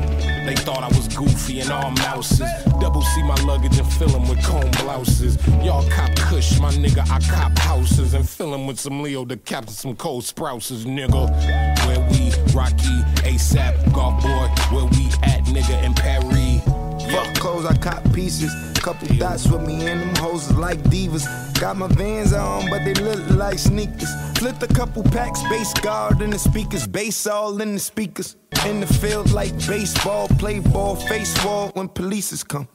[0.46, 2.42] They thought I was goofy and all mouses.
[2.80, 5.38] Double C my luggage and fill 'em with comb blouses.
[5.64, 9.38] Y'all cop kush, my nigga, I cop houses and fill 'em with some Leo to
[9.38, 11.30] captain some cold sprouses, nigga.
[11.86, 16.62] Where we, Rocky, ASAP, golf boy, where we at, nigga, in Paris.
[17.12, 18.52] Fuck clothes, I cop pieces.
[18.80, 21.26] Couple dots with me and them hoes like divas.
[21.60, 24.10] Got my vans on, but they look like sneakers.
[24.36, 28.38] Flipped a couple packs, bass guard in the speakers, bass all in the speakers.
[28.66, 32.68] In the field like baseball, play ball, face wall when polices come.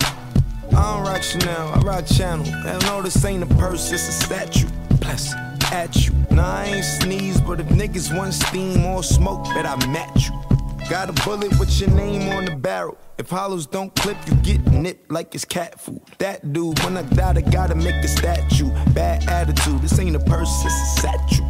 [0.76, 2.44] I don't rock Chanel, I rock Channel.
[2.44, 4.68] Hell no, this ain't a purse, it's a statue.
[5.00, 5.34] Bless
[5.72, 6.12] at you.
[6.30, 10.44] Nah, I ain't sneeze, but if niggas want steam or smoke, bet I match you.
[10.88, 12.96] Got a bullet with your name on the barrel.
[13.18, 16.02] If hollows don't clip, you get nipped like it's cat food.
[16.18, 18.70] That dude, when I die, I gotta make a statue.
[18.92, 21.44] Bad attitude, this ain't a purse, it's a statue.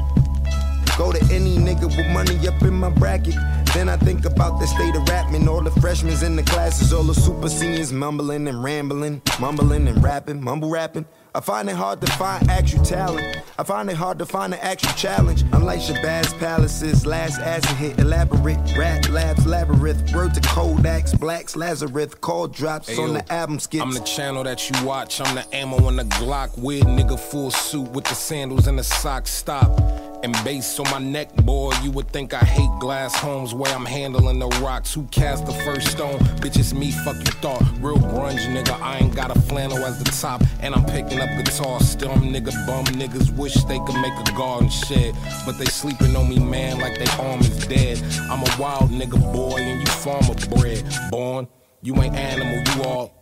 [0.97, 3.35] Go to any nigga with money up in my bracket.
[3.75, 5.49] Then I think about the state of rapping.
[5.49, 10.01] All the freshmen in the classes, all the super seniors mumbling and rambling, mumbling and
[10.03, 11.05] rapping, mumble rapping.
[11.37, 13.43] I find it hard to find actual talent.
[13.59, 15.43] I find it hard to find an actual challenge.
[15.53, 20.15] I'm like Shabazz Palaces, last acid hit, elaborate rap labs, labyrinth.
[20.15, 23.83] Word to Kodaks, Blacks, Lazarus, call drops Hey, on the album skits.
[23.83, 25.21] I'm the channel that you watch.
[25.21, 26.57] I'm the ammo on the Glock.
[26.57, 29.31] Weird nigga full suit with the sandals and the socks.
[29.31, 29.81] Stop.
[30.25, 33.85] And bass on my neck, boy, you would think I hate glass homes where I'm
[33.85, 34.95] handling the rocks.
[34.95, 36.19] Who cast the first stone?
[36.41, 37.63] Bitch, it's me, fuck you thought.
[37.81, 38.81] Real grunge, nigga.
[38.81, 41.81] I ain't got a flannel as the top, and I'm picking up guitar.
[41.81, 42.85] Still, I'm nigga bum.
[42.87, 45.15] Niggas wish they could make a garden shed,
[45.47, 48.03] but they sleeping on me, man, like they arm is dead.
[48.31, 50.85] I'm a wild nigga, boy, and you farmer bred.
[51.11, 51.47] Born,
[51.83, 53.15] you ain't animal, you all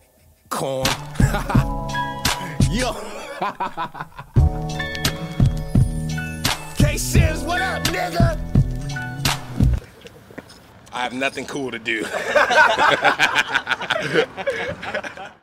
[0.49, 0.87] corn.
[2.71, 2.93] Yo.
[6.77, 8.37] K Sims, what up, nigga?
[10.91, 12.05] I have nothing cool to do.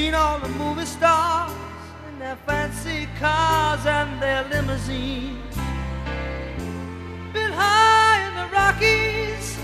[0.00, 1.52] Seen all the movie stars
[2.08, 5.54] in their fancy cars and their limousines.
[7.34, 9.58] Been high in the Rockies,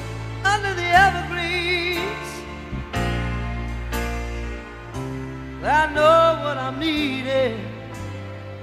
[0.53, 2.29] under the evergreens.
[5.79, 7.59] I know what I'm needing,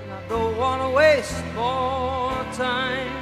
[0.02, 3.16] and I don't want to waste more time.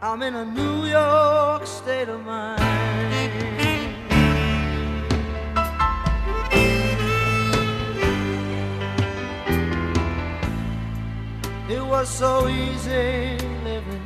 [0.00, 3.17] I'm in a New York state of mind.
[11.70, 14.02] It was so easy living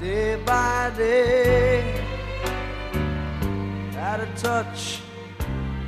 [0.00, 2.04] day by day.
[3.96, 5.00] Out of touch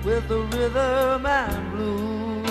[0.04, 2.42] with the rhythm and blues.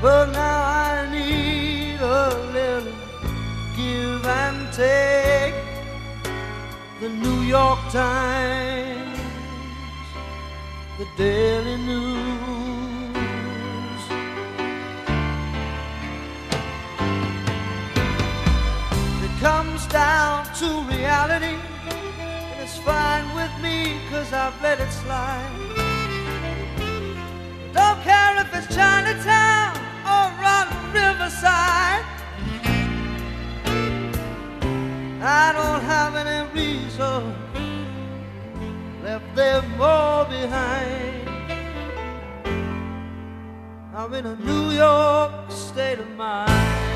[0.00, 2.92] But now I need a little
[3.76, 5.54] give and take.
[7.00, 9.18] The New York Times,
[10.98, 12.33] the Daily News.
[19.94, 21.56] Down to reality,
[21.88, 25.48] and it's fine with me, cause I've let it slide.
[27.72, 29.76] Don't care if it's Chinatown
[30.14, 32.04] or on Riverside.
[35.22, 37.32] I don't have any reason
[39.04, 41.28] left them all behind.
[43.94, 46.93] I'm in a New York state of mind.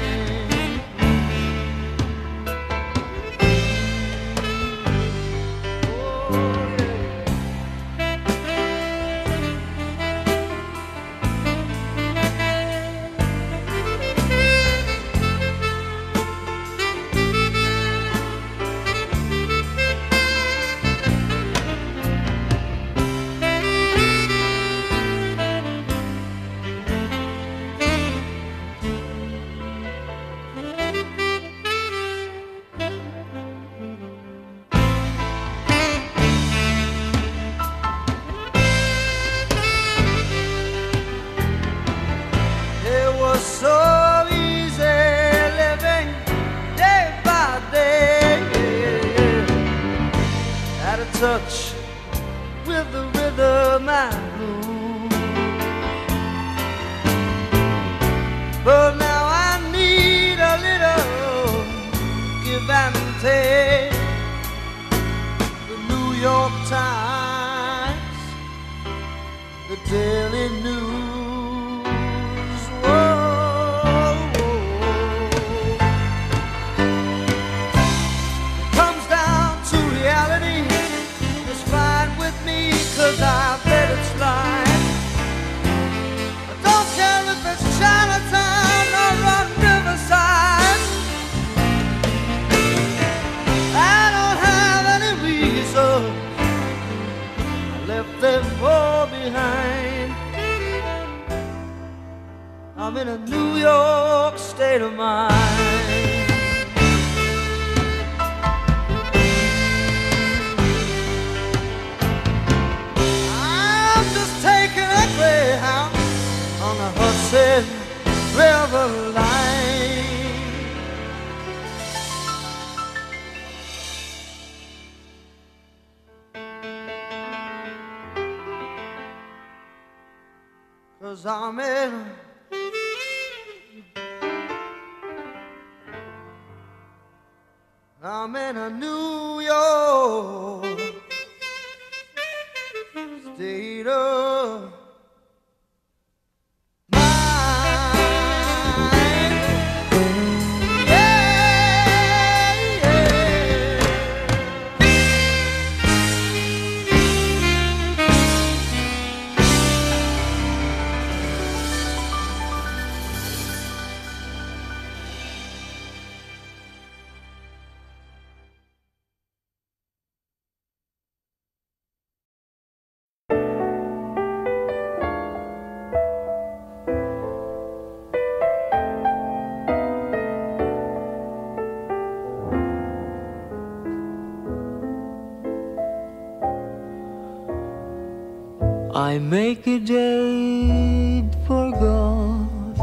[189.18, 192.78] I make a date for God,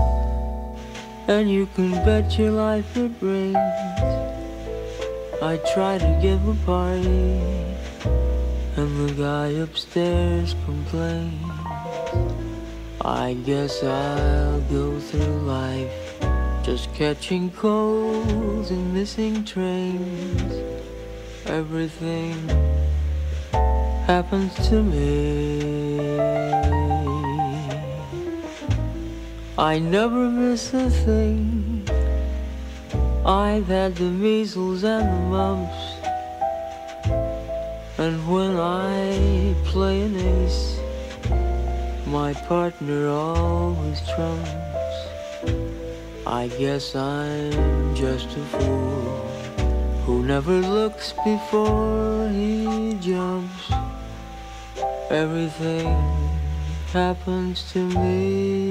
[1.30, 3.56] and you can bet your life it rains.
[5.42, 7.40] I try to give a party,
[8.76, 11.42] and the guy upstairs complains.
[13.00, 16.20] I guess I'll go through life
[16.66, 20.54] just catching colds and missing trains.
[21.46, 22.36] Everything
[24.06, 25.75] happens to me.
[29.58, 31.88] I never miss a thing.
[33.26, 35.82] I've had the measles and the mumps.
[37.98, 40.78] And when I play an ace,
[42.06, 44.50] my partner always trumps.
[46.28, 49.26] I guess I'm just a fool
[50.04, 53.72] who never looks before he jumps.
[55.10, 55.88] Everything
[56.92, 58.65] happens to me.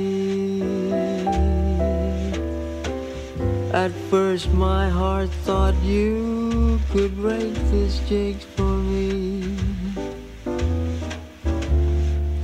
[3.74, 9.56] At first, my heart thought you could break this jigs for me.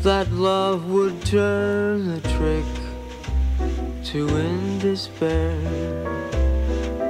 [0.02, 2.66] That love would turn the trick
[4.06, 5.54] to end despair.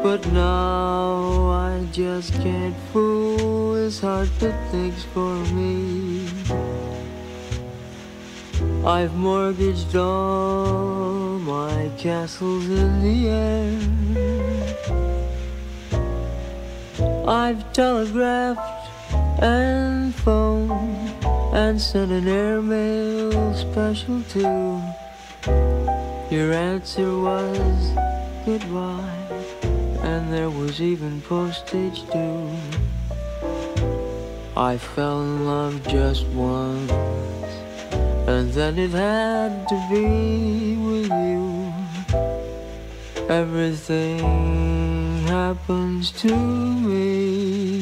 [0.03, 6.29] But now I just can't fool his heart that thinks for me.
[8.85, 11.00] I've mortgaged all
[11.51, 13.75] my castles in the air.
[17.27, 18.85] I've telegraphed
[19.43, 24.81] and phoned and sent an airmail special too.
[26.31, 27.79] Your answer was
[28.47, 29.19] goodbye,
[30.03, 32.49] and there was even postage due.
[34.57, 36.93] I fell in love just once,
[38.31, 41.73] and it had to be with you.
[43.29, 44.21] Everything
[45.27, 47.80] happens to me.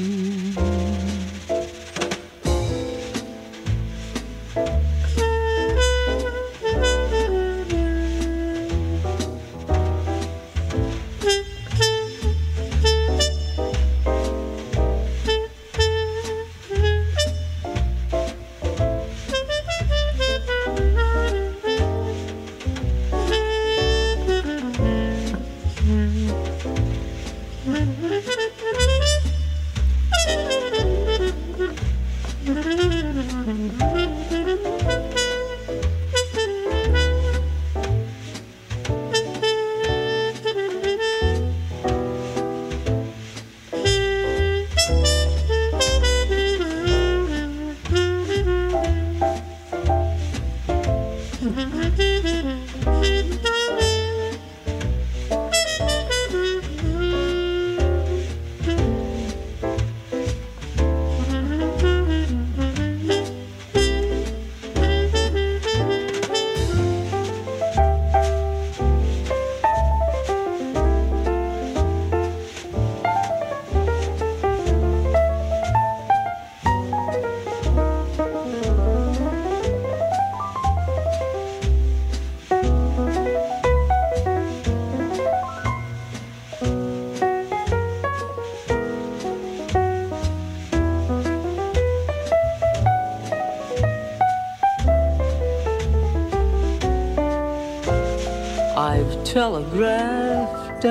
[99.49, 100.85] I've telegraphed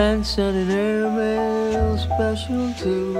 [0.00, 3.12] and sent an airmail special too.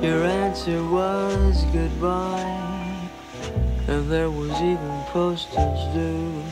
[0.00, 3.10] Your answer was goodbye,
[3.86, 6.42] and there was even postage due.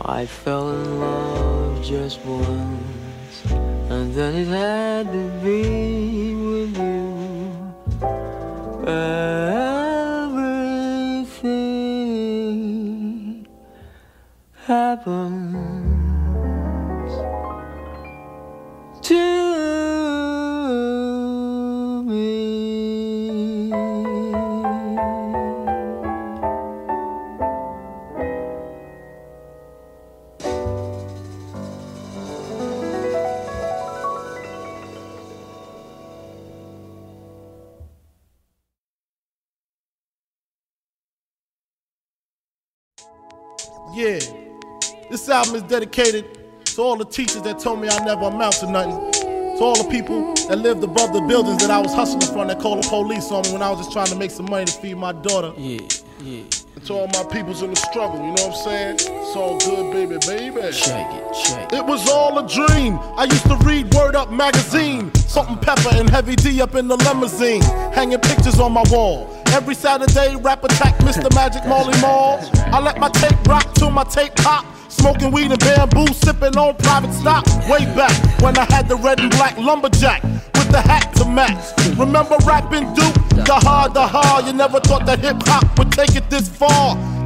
[0.00, 3.44] I fell in love just once,
[3.90, 6.27] and then it had to be
[45.38, 46.24] album is dedicated
[46.64, 49.12] to all the teachers that told me I never amount to nothing.
[49.12, 52.58] To all the people that lived above the buildings that I was hustling from that
[52.58, 54.72] called the police on me when I was just trying to make some money to
[54.72, 55.52] feed my daughter.
[55.56, 55.78] Yeah,
[56.24, 56.42] yeah.
[56.74, 58.94] And to all my peoples in the struggle, you know what I'm saying?
[58.98, 60.72] It's all good, baby, baby.
[60.72, 62.98] Check it, check It was all a dream.
[62.98, 65.14] I used to read Word Up magazine.
[65.14, 67.62] Salt and pepper and heavy D up in the limousine.
[67.94, 69.30] Hanging pictures on my wall.
[69.52, 71.32] Every Saturday, rap attack Mr.
[71.36, 72.40] Magic Molly Mall.
[72.74, 74.66] I let my tape rock till my tape pop.
[74.98, 77.46] Smoking weed and bamboo, sipping on private stock.
[77.68, 78.12] Way back
[78.42, 81.72] when I had the red and black lumberjack with the hat to match.
[81.96, 83.14] Remember rapping Duke?
[83.46, 84.46] The hard, the hard.
[84.46, 86.96] You never thought that hip hop would take it this far.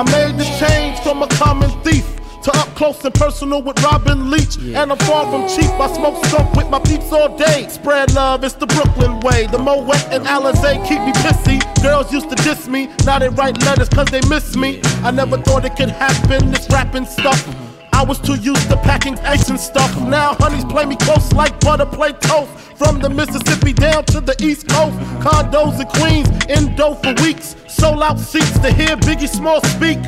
[0.00, 2.06] I made the change from a common thief
[2.44, 4.56] to up close and personal with Robin Leach.
[4.56, 5.70] And I'm far from cheap.
[5.78, 7.68] I smoke skunk with my peeps all day.
[7.68, 9.46] Spread love, it's the Brooklyn way.
[9.48, 11.60] The Moet and Alizé keep me pissy.
[11.82, 14.80] Girls used to diss me, now they write letters cause they miss me.
[15.04, 17.69] I never thought it could happen, this rapping stuff.
[18.00, 19.94] I was too used to packing ice and stuff.
[20.00, 22.50] Now honeys play me close like butter play toast.
[22.78, 27.56] From the Mississippi down to the East Coast, condos in Queens, indo for weeks.
[27.68, 29.98] Sold out seats to hear Biggie Small speak.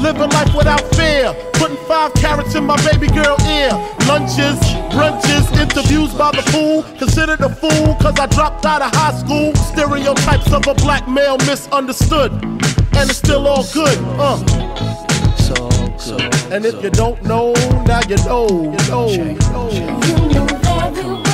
[0.00, 3.72] Living life without fear, putting five carrots in my baby girl ear.
[4.08, 4.58] Lunches,
[4.96, 6.82] brunches, interviews by the pool.
[6.96, 9.54] Considered a fool cause I dropped out of high school.
[9.68, 12.32] Stereotypes of a black male misunderstood.
[12.96, 15.83] And it's still all good, uh.
[16.50, 17.52] And if you don't know,
[17.86, 21.33] now you know, you know, you know.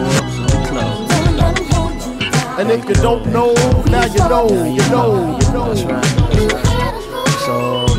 [2.61, 3.53] And if you don't know,
[3.89, 5.73] now you know, you know, you know.
[5.73, 5.87] So,
[7.87, 7.97] so,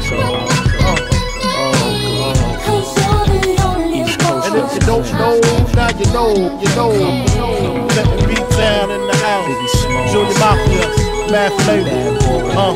[4.47, 5.41] And if you don't know,
[5.75, 6.31] now you know,
[6.61, 7.01] you know, you
[7.35, 7.89] know.
[7.97, 9.83] Letting beat down in the house.
[10.13, 10.87] Junior Mafia,
[11.33, 12.19] Mad Flavor.
[12.57, 12.75] Uh.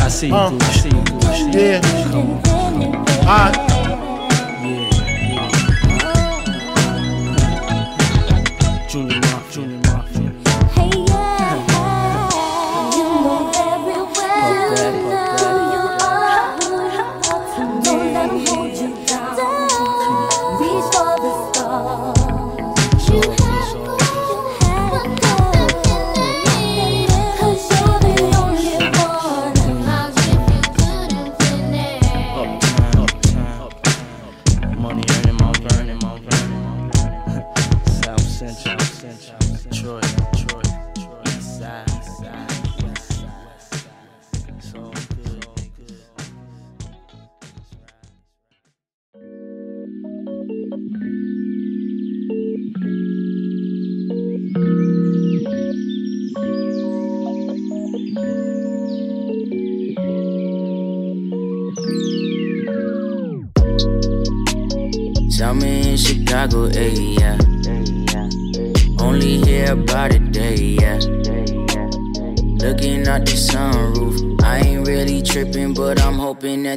[0.04, 0.58] I see you, Uh.
[0.60, 1.04] I see you,
[1.56, 1.80] Yeah.
[3.28, 3.54] Alright.
[3.54, 3.63] Junior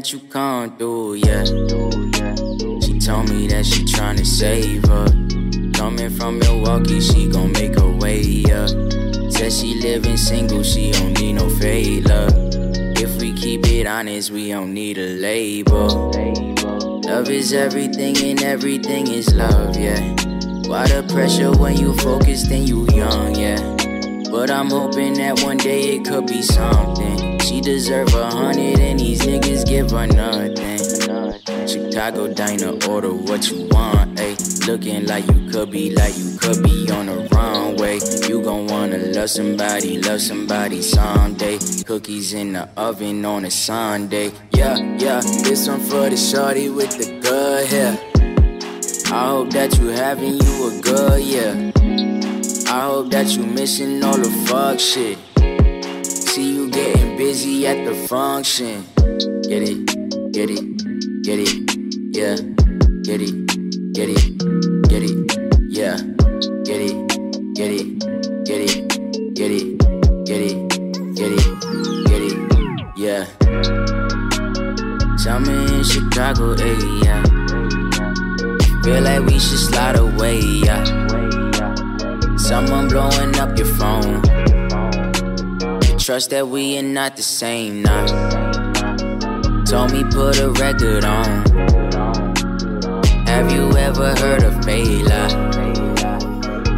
[0.07, 1.43] that you come through, yeah.
[1.43, 5.07] She told me that she tryna save her.
[5.73, 8.67] Coming from Milwaukee, she gon' make her way, yeah.
[9.29, 12.27] Said she living single, she don't need no favor.
[12.95, 16.11] If we keep it honest, we don't need a label.
[17.03, 19.99] Love is everything, and everything is love, yeah.
[20.67, 23.76] Why the pressure when you focused and you young, yeah?
[24.37, 27.39] But I'm hoping that one day it could be something.
[27.39, 30.77] She deserve a hundred, and these niggas give her nothing.
[31.67, 34.67] Chicago diner, order what you want, ayy.
[34.67, 37.97] Looking like you could be, like you could be on the wrong way.
[38.29, 41.57] You gon' wanna love somebody, love somebody someday.
[41.85, 44.31] Cookies in the oven on a Sunday.
[44.51, 47.97] Yeah, yeah, this one for the shorty with the good hair.
[49.11, 51.86] I hope that you having you a good year.
[52.69, 55.17] I hope that you missing all the fuck shit.
[56.05, 58.83] See you getting busy at the function.
[59.47, 59.85] Get it,
[60.33, 61.53] get it, get it,
[62.13, 62.35] yeah.
[63.03, 63.47] Get it,
[63.93, 64.37] get it,
[64.89, 65.15] get it,
[65.69, 65.95] yeah.
[66.65, 67.07] Get it,
[67.55, 67.99] get it,
[68.43, 68.89] get it,
[69.33, 69.77] get it,
[70.25, 70.57] get it,
[71.15, 71.45] get it,
[72.05, 72.37] get it,
[72.97, 73.23] yeah.
[75.15, 77.23] Summer in Chicago, area.
[78.83, 81.06] Feel like we should slide away, yeah.
[82.47, 84.21] Someone blowing up your phone.
[85.99, 88.05] Trust that we are not the same now.
[89.65, 91.43] Told me put a record on.
[93.27, 95.27] Have you ever heard of Fela?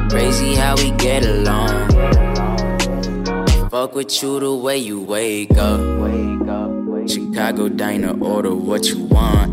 [0.10, 1.92] Crazy how we get along.
[3.70, 5.80] Fuck with you the way you wake up.
[7.08, 9.09] Chicago diner, order what you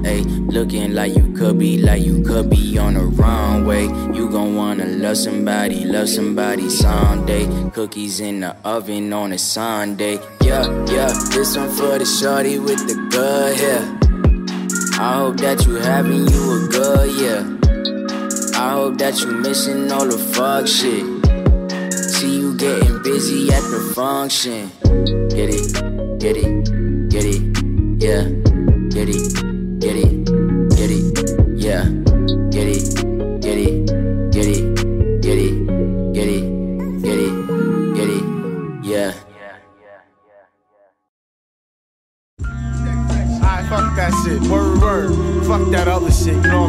[0.07, 0.25] ayy.
[0.53, 3.85] Looking like you could be, like you could be on the wrong way.
[4.17, 7.45] You gon' wanna love somebody, love somebody someday.
[7.73, 10.19] Cookies in the oven on a Sunday.
[10.43, 13.83] Yeah, yeah, this one for the shorty with the good hair.
[14.99, 17.43] I hope that you having you a good yeah.
[18.59, 21.05] I hope that you missing all the fuck shit.
[21.93, 24.71] See you getting busy at the function.
[25.29, 27.43] Get it, get it, get it,
[28.03, 28.47] yeah.
[28.89, 29.46] Get it,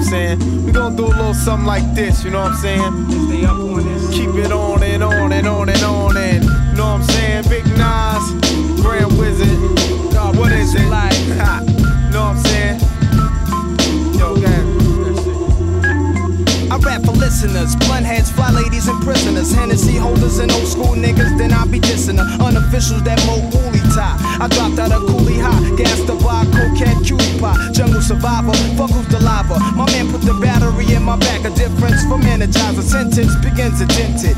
[0.08, 0.66] saying?
[0.66, 3.28] We gonna do a little something like this, you know what I'm saying?
[3.28, 4.10] Stay up on this.
[4.10, 7.44] Keep it on and on and on and on and, you know what I'm saying?
[7.50, 9.58] Big Nas, Grand Wizard.
[10.14, 11.14] God, what is it like?
[11.40, 12.80] Ha, you know what I'm saying?
[14.18, 14.68] Yo, gang.
[16.72, 19.52] I rap for listeners, blunt heads, fly ladies, and prisoners.
[19.52, 22.38] Hennessy holders and old school niggas, then I be dissing her.
[22.44, 23.87] Unofficials that mo woolly.
[24.40, 27.58] I dropped out of coolie high, gas the bar, cocaine, cutie pie.
[27.74, 29.58] Jungle survivor, fuck who's the lava.
[29.76, 32.84] My man put the battery in my back, a difference from energizer.
[32.84, 34.38] Sentence begins indented.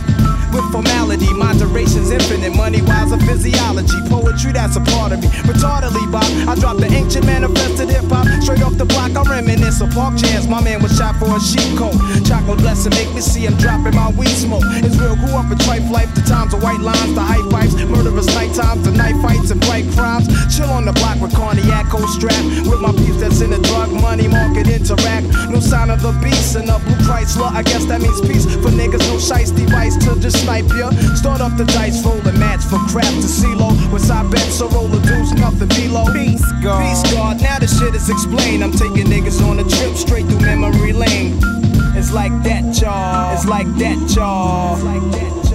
[0.53, 2.55] With formality, moderation's infinite.
[2.55, 3.99] Money wise, a physiology.
[4.09, 5.27] Poetry, that's a part of me.
[5.45, 6.25] Retardedly, Bob.
[6.49, 8.25] I dropped the ancient manifested hip hop.
[8.41, 10.47] Straight off the block, I reminisce of park chance.
[10.47, 11.93] My man was shot for a sheep coat.
[12.25, 14.65] Chocolate blessing, make me see him dropping my weed smoke.
[14.81, 16.09] It's real, grew up in trife life.
[16.15, 19.61] The times of white lines, the high pipes, murderous night times, the night fights and
[19.61, 20.25] bright crimes.
[20.55, 22.41] Chill on the block with cognac, cold strap.
[22.65, 25.27] With my peeps that's in the drug money market interact.
[25.53, 27.51] No sign of the beast and a blue Chrysler.
[27.53, 29.05] I guess that means peace for niggas.
[29.05, 30.89] No shice device to just snipe ya.
[31.15, 33.69] Start off the dice, roll the match for crap to CeeLo.
[33.91, 36.05] With side bets, so roll the deuce, nothing below.
[36.13, 36.81] Peace God.
[36.81, 37.41] Peace God.
[37.41, 38.63] Now the shit is explained.
[38.63, 41.39] I'm taking niggas on a trip straight through memory lane.
[41.95, 43.33] It's like that, y'all.
[43.33, 44.75] It's like that, y'all.
[44.75, 45.48] It's like that, Coming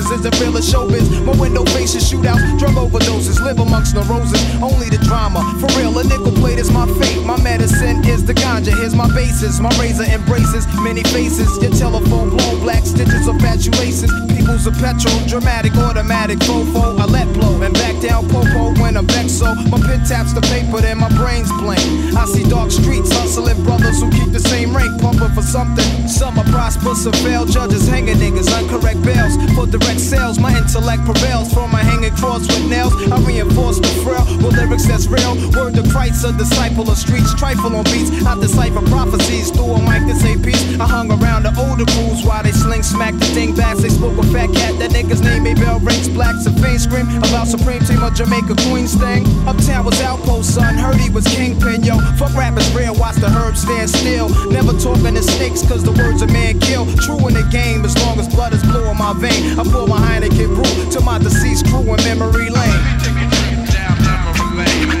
[0.00, 0.20] prognosis.
[0.20, 1.24] Is it real or showbiz?
[1.24, 4.40] My window faces shootouts, drug overdoses, live amongst the roses.
[4.62, 5.98] Only the drama, for real.
[5.98, 7.24] A nickel plate is my fate.
[7.24, 8.76] My medicine is the ganja.
[8.76, 9.60] Here's my basis.
[9.60, 11.50] My razor embraces many faces.
[11.62, 14.39] Your telephone blown black stitches of fatuations.
[14.50, 16.98] People's a petrol, dramatic, automatic, fofo.
[16.98, 19.38] I let blow and back down popo when I'm vexed.
[19.38, 21.80] So my pen taps the paper, then my brain's blank.
[22.16, 25.86] I see dark streets hustling brothers who keep the same rank, pumping for something.
[26.08, 27.46] Some are prosperous some fail.
[27.46, 30.40] Judges hanging niggas, uncorrect bails for direct sales.
[30.40, 32.92] My intellect prevails from my hanging cross with nails.
[33.12, 35.38] I reinforce the frail with lyrics that's real.
[35.54, 38.10] Word to Christ, a disciple of streets, trifle on beats.
[38.26, 40.62] I decipher prophecies through a mic to say peace.
[40.80, 43.76] I hung around the older crews while they sling smack the thing back.
[43.76, 46.34] They spoke a fat cat, that nigga's name a bell rings black.
[46.60, 49.26] Fiend scream about Supreme Team of Jamaica Queens thing.
[49.46, 50.74] Uptown was outpost, son.
[50.74, 51.98] Heard he was kingpin, yo.
[52.16, 54.28] Fuck rappers real, watch the herbs stand still.
[54.50, 56.86] Never talking to snakes, cause the words a man kill.
[57.04, 59.58] True in the game, as long as blood is blue in my vein.
[59.58, 62.80] I pour my Heineken brew to my deceased crew in memory lane.
[63.04, 64.99] Coming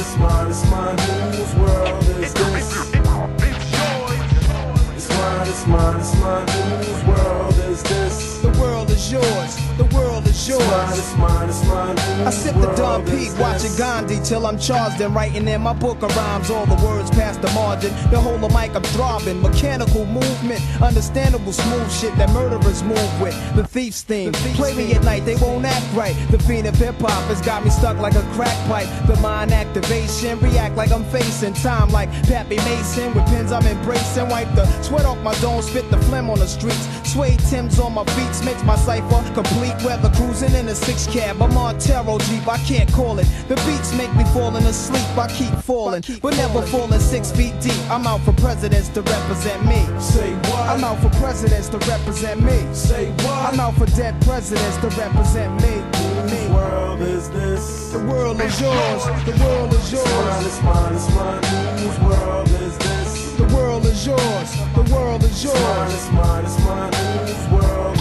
[0.00, 1.09] is yours.
[12.50, 16.14] Sip the Dom P, watching Gandhi till I'm charged and writing in my book of
[16.16, 16.50] rhymes.
[16.50, 17.90] All the words past the margin.
[18.10, 19.40] The whole of mic I'm throbbing.
[19.40, 23.36] Mechanical movement, understandable smooth shit that murderers move with.
[23.54, 24.32] The thief's theme.
[24.32, 26.16] Play me at night, they won't act right.
[26.30, 28.88] The fiend of hip hop has got me stuck like a crack pipe.
[29.06, 33.14] The mind activation, react like I'm facing time like Pappy Mason.
[33.14, 34.28] With pins I'm embracing.
[34.28, 36.88] Wipe the sweat off my dome, spit the phlegm on the streets.
[37.08, 39.74] Suede Tim's on my beats, makes my cipher complete.
[39.84, 41.40] Weather cruising in a six cab.
[41.40, 43.26] I'm on Taro Jeep, I can't call it.
[43.48, 46.02] The beats make me falling asleep, I keep falling.
[46.22, 47.76] But never falling six feet deep.
[47.90, 49.84] I'm out for presidents to represent me.
[50.00, 50.68] Say what?
[50.70, 52.58] I'm out for presidents to represent me.
[52.74, 53.52] Say what?
[53.52, 55.82] I'm out for dead presidents to represent me.
[56.30, 57.92] Whose world is this?
[57.92, 59.04] The world is yours.
[59.26, 60.46] The world is It's mine, yours.
[60.46, 61.42] it's mine, it's mine.
[61.78, 63.32] Whose world is this?
[63.36, 64.50] The world is yours.
[64.74, 65.94] The world is It's mine, yours.
[65.94, 66.92] it's mine, it's mine.
[67.26, 68.00] Whose world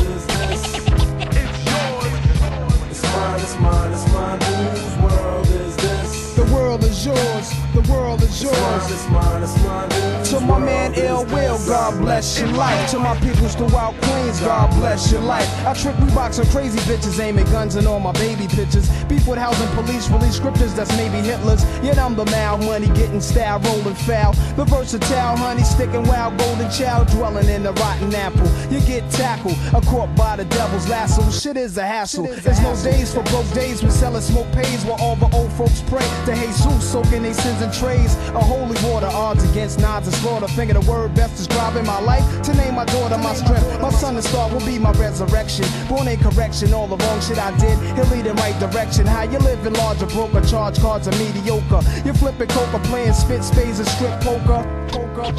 [3.39, 4.39] mine, it's mine, it's mine.
[4.41, 6.33] Whose world is this?
[6.35, 7.58] The world is yours.
[7.73, 8.91] The world is It's mine, yours.
[8.91, 9.89] it's mine, it's mine.
[10.29, 11.57] To my man is Ill Will.
[11.67, 12.89] God bless your life.
[12.91, 15.47] To my peoples throughout Queens, God bless your life.
[15.65, 18.89] I trick Reeboks on crazy bitches, aiming guns and all my baby pictures.
[19.05, 21.63] Beef with housing police, release scriptures that's maybe Hitler's.
[21.83, 24.33] Yet I'm the mal money, getting style, rolling foul.
[24.55, 28.47] The versatile honey, sticking wild, golden child, dwelling in the rotten apple.
[28.71, 31.21] You get tackled, a caught by the devil's lasso.
[31.29, 32.25] Shit is a hassle.
[32.25, 35.81] There's no days for broke days We selling smoke pays while all the old folks
[35.87, 38.15] pray to Jesus, soaking they sins in trays.
[38.29, 40.47] A holy water, odds against nods and slaughter.
[40.47, 42.23] Finger the word best describing my life.
[42.43, 43.81] To name my daughter my strength.
[43.81, 45.65] My son and star will be my resurrection.
[45.87, 47.77] Born in correction, all the wrong shit I did.
[47.95, 49.05] He'll lead in right direction.
[49.05, 51.81] How you living larger, broker, charge cards are mediocre.
[52.05, 54.63] You're flipping coca, playing spit spades and strip poker.
[54.89, 55.33] Poker.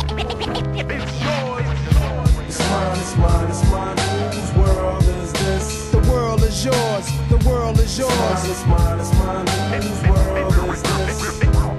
[2.50, 3.96] It's mine, it's mine, it's mine.
[4.32, 5.90] Whose world is this?
[5.90, 7.06] The world is yours.
[7.28, 8.10] The world is It's yours.
[8.10, 9.82] mine, it's mine, it's mine.
[9.82, 11.69] Whose world is this?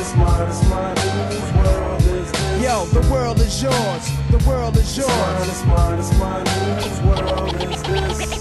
[0.00, 0.96] It's mine, it's mine.
[0.96, 2.62] Whose world is this?
[2.62, 4.10] Yo, the world is yours.
[4.30, 5.10] The world is yours.
[5.66, 6.46] mine, it's mine.
[6.46, 8.39] Whose world is this?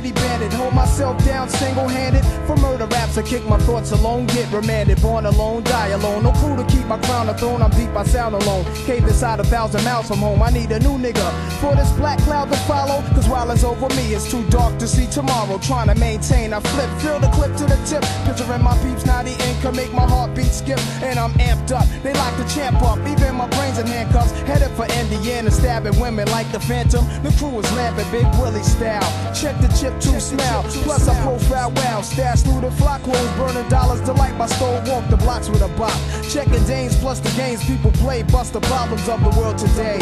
[0.00, 0.52] City bandit.
[0.52, 2.24] Hold myself down single handed.
[2.46, 5.00] For murder raps, I kick my thoughts alone, get remanded.
[5.02, 6.22] Born alone, die alone.
[6.24, 7.62] No crew to keep my crown a throne.
[7.62, 8.64] I'm deep, I sound alone.
[8.86, 10.42] Cave inside a thousand miles from home.
[10.42, 11.26] I need a new nigga
[11.60, 13.02] for this black cloud to follow.
[13.14, 15.58] Cause while it's over me, it's too dark to see tomorrow.
[15.58, 18.04] Trying to maintain, I flip, fill the clip to the tip.
[18.24, 20.80] Picturing my peeps, now the income make my heartbeat skip.
[21.02, 21.86] And I'm amped up.
[22.02, 22.98] They like to champ up.
[23.06, 24.32] Even my brains in handcuffs.
[24.48, 27.04] Headed for Indiana, stabbing women like the Phantom.
[27.22, 29.10] The crew is laughing, Big Willie style.
[29.34, 30.62] Check the chip to smell.
[30.84, 32.02] Plus I profile well.
[32.02, 34.86] Stash through the flock clothes, burning dollars to light my stove.
[34.88, 35.96] Walk the blocks with a bop.
[36.28, 38.22] Checking Danes plus the games people play.
[38.22, 39.98] Bust the problems of the world today.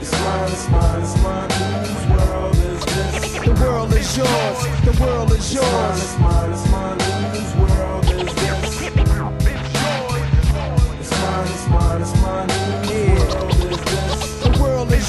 [0.00, 1.50] It's mine, it's mine, it's mine.
[1.50, 3.32] Whose world is this?
[3.44, 4.58] The world is yours.
[4.84, 6.02] The world is yours.
[6.02, 7.09] It's mine, it's mine, it's mine.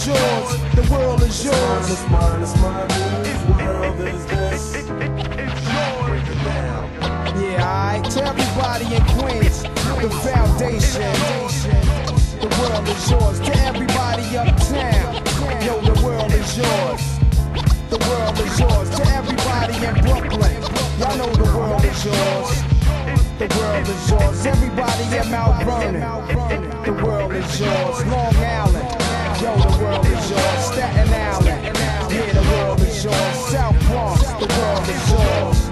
[0.01, 0.75] Is yours.
[0.75, 1.91] The world is yours.
[1.91, 2.87] It's mine, it's mine,
[3.57, 4.75] world is this?
[7.37, 8.03] Yeah, alright.
[8.11, 9.63] To everybody in Queens,
[10.01, 11.13] the foundation.
[12.39, 13.39] The world is yours.
[13.41, 15.15] To everybody uptown,
[15.65, 17.03] yo, the world is yours.
[17.89, 18.89] The world is yours.
[18.97, 20.61] To everybody in Brooklyn,
[20.99, 22.63] y'all know the world is yours.
[23.37, 24.45] The world is yours.
[24.45, 26.01] Everybody in Mount Vernon,
[26.85, 28.05] the world is yours.
[28.05, 29.10] Long Island,
[29.41, 30.65] yo, the world is yours.
[30.65, 33.35] Staten Island, yeah, the world is yours.
[33.49, 35.70] South Bronx, the world is yours.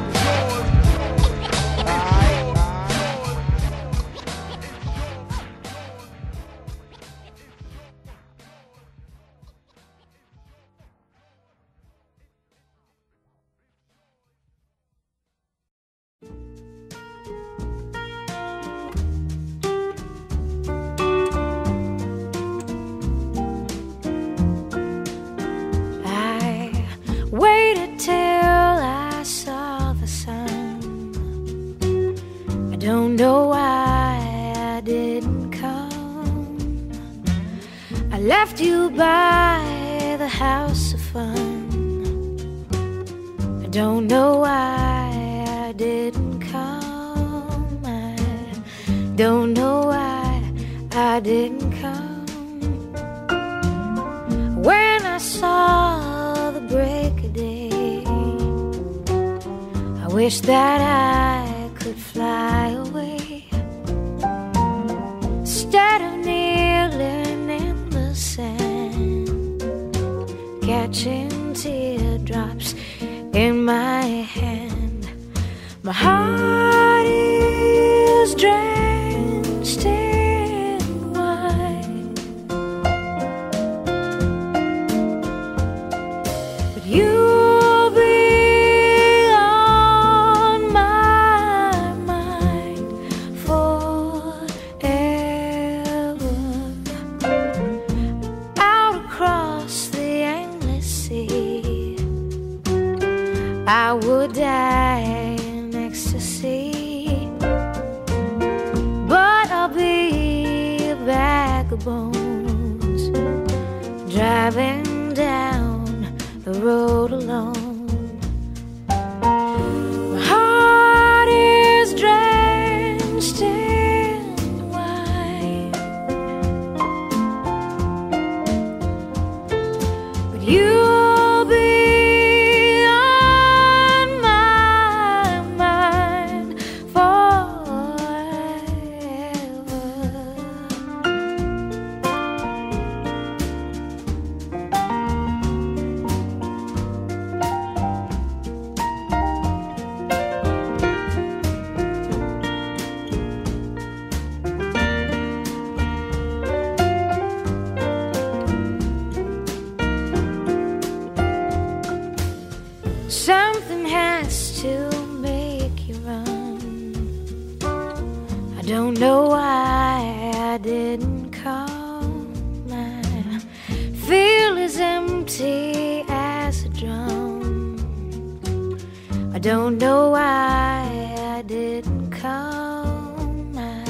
[181.50, 183.58] Didn't come.
[183.58, 183.84] I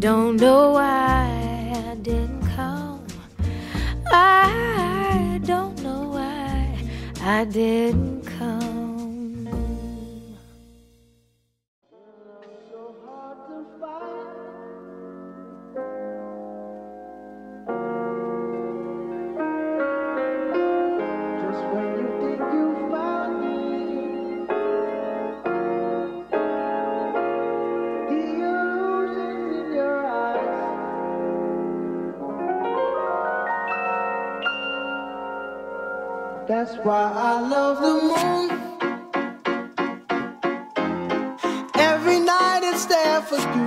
[0.00, 3.06] don't know why I didn't come.
[4.10, 6.76] I don't know why
[7.20, 8.15] I didn't
[36.66, 38.50] That's why I love the moon.
[41.76, 43.65] Every night it's there for you.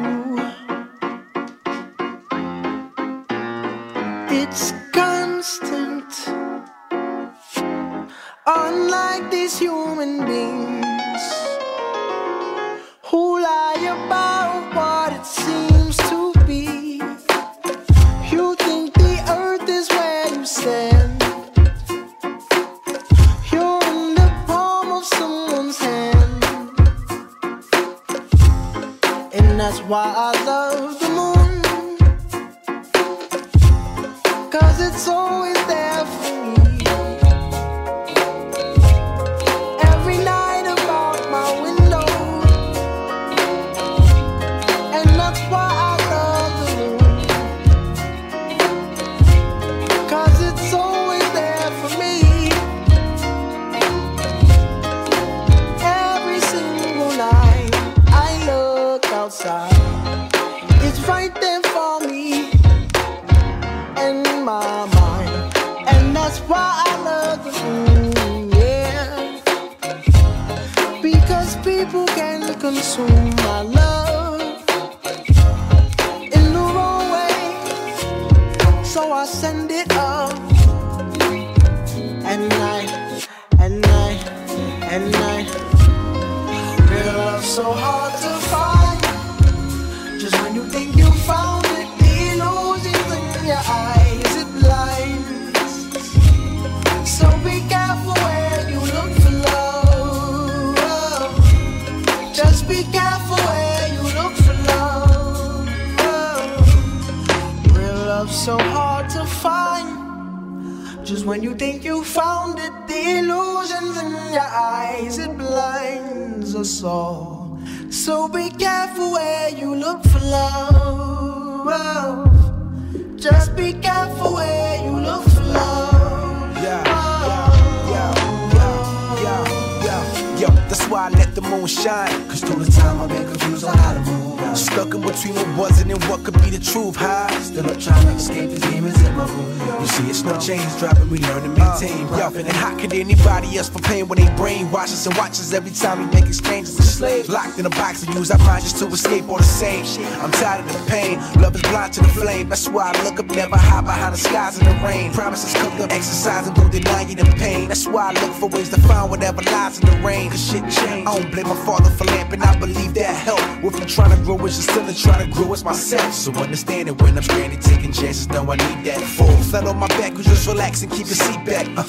[143.39, 146.27] Anybody else for pain when they brainwash us and watch us every time we make
[146.27, 146.77] exchanges?
[146.77, 149.85] A slave locked in a box and use our just to escape all the same.
[150.21, 152.49] I'm tired of the pain, love is blind to the flame.
[152.49, 155.13] That's why I look up, never hide behind the skies in the rain.
[155.13, 157.67] Promises cooked up, exercising through denying the pain.
[157.67, 160.29] That's why I look for ways to find whatever lies in the rain.
[160.29, 161.07] Cause shit changed.
[161.07, 163.41] I don't blame my father for lamping, I believe that help.
[163.63, 166.13] With me trying to grow, it's just still trying to grow as myself.
[166.13, 169.01] So understand it when I'm stranded, taking chances, know I need that.
[169.01, 171.67] Full flat on my back, we just relax and keep your seat back.
[171.77, 171.83] Uh,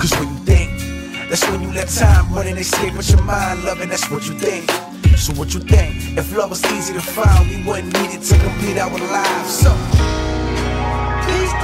[0.00, 0.59] Cause when you think,
[1.30, 4.34] that's when you let time run and escape with your mind, loving, that's what you
[4.34, 4.68] think.
[5.16, 6.18] So what you think?
[6.18, 9.60] If love was easy to find, we wouldn't need it to complete our lives.
[9.62, 9.70] So
[11.26, 11.54] Peace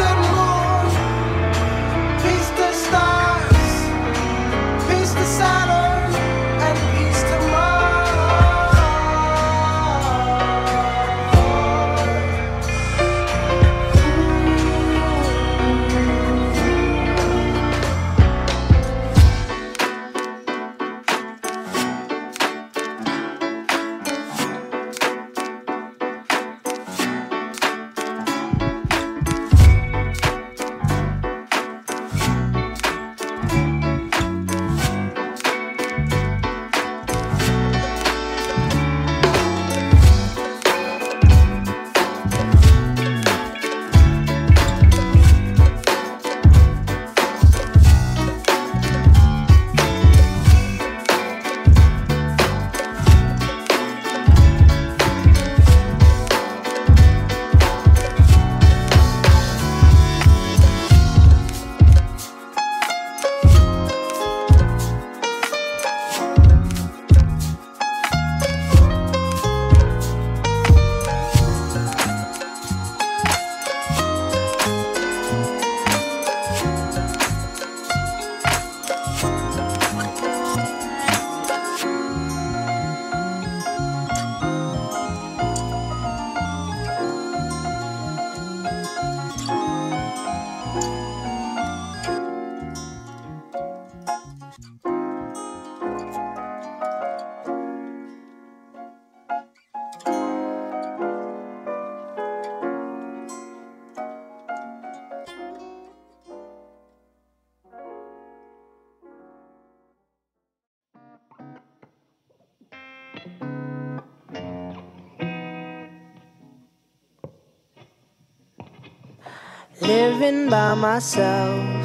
[120.19, 121.85] living by myself.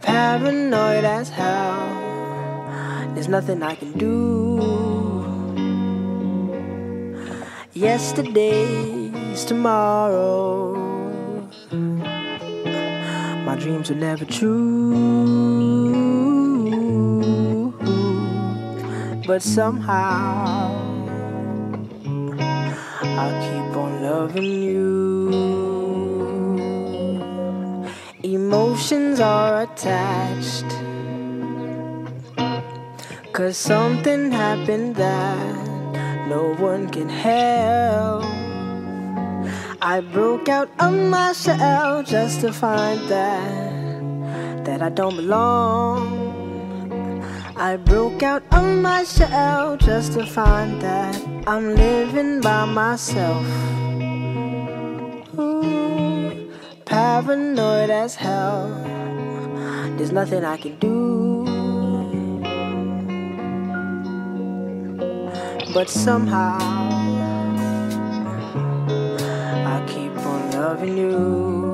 [0.00, 1.88] Paranoid as hell.
[3.12, 4.14] There's nothing I can do.
[7.72, 10.76] Yesterday's tomorrow.
[13.46, 14.92] My dreams were never true.
[19.26, 20.86] But somehow.
[23.18, 25.15] I keep on loving you.
[29.16, 30.70] strings are attached.
[33.32, 38.24] Cause something happened that no one can help.
[39.80, 46.02] I broke out of my shell just to find that that I don't belong.
[47.56, 51.16] I broke out of my shell just to find that
[51.46, 53.46] I'm living by myself.
[55.38, 56.50] Ooh,
[56.84, 58.95] paranoid as hell.
[59.96, 61.44] There's nothing I can do.
[65.72, 66.58] But somehow,
[69.74, 71.65] I keep on loving you.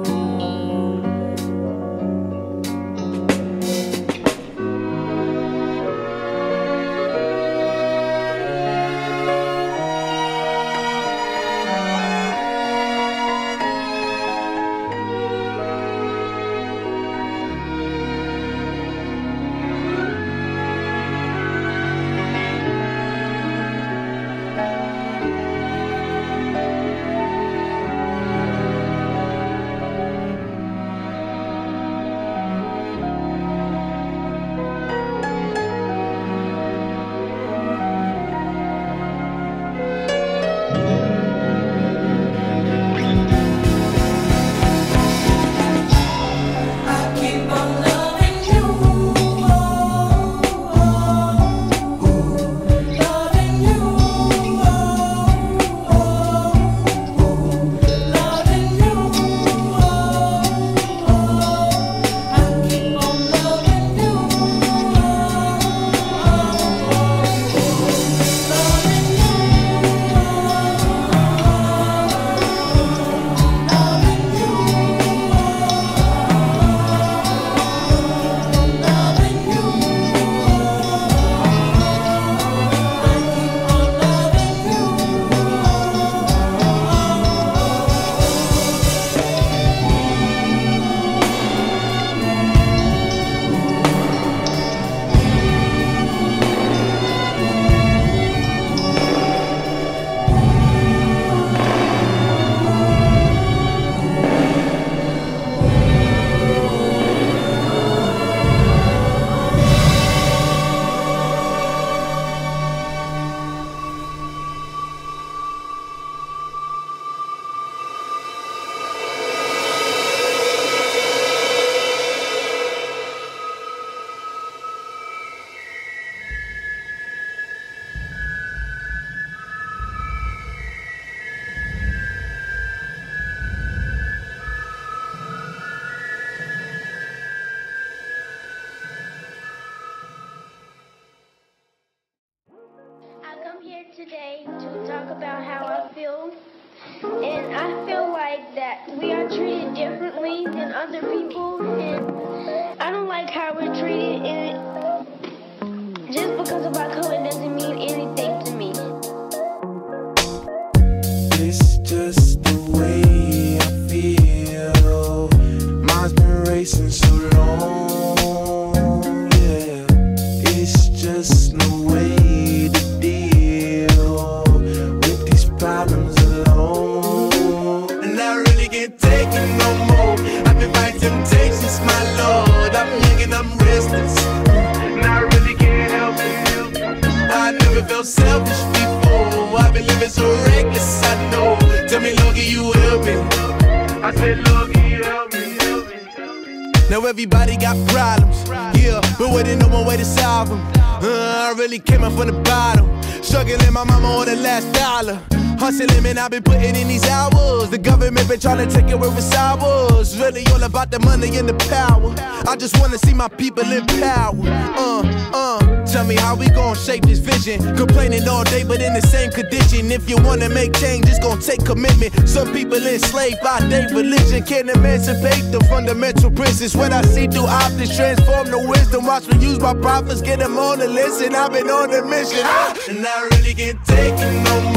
[206.22, 207.68] I've been putting in these hours.
[207.70, 210.16] The government been trying to take it where it's ours.
[210.16, 212.14] Really all about the money and the power.
[212.48, 214.38] I just wanna see my people in power.
[214.78, 215.02] Uh,
[215.34, 217.74] uh, tell me how we gon' shape this vision.
[217.76, 219.90] Complaining all day, but in the same condition.
[219.90, 222.28] If you wanna make change, it's gon' take commitment.
[222.28, 226.76] Some people enslaved by their religion can't emancipate the fundamental principles.
[226.76, 229.06] What I see through optics transform the wisdom.
[229.06, 231.34] Watch me use my prophets, get them on the listen.
[231.34, 232.76] I've been on a mission, ah!
[232.88, 234.71] and I really can't take it no more.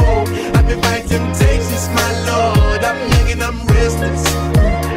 [0.86, 2.84] Fighting temptations, my lord.
[2.84, 4.24] I'm young and I'm restless,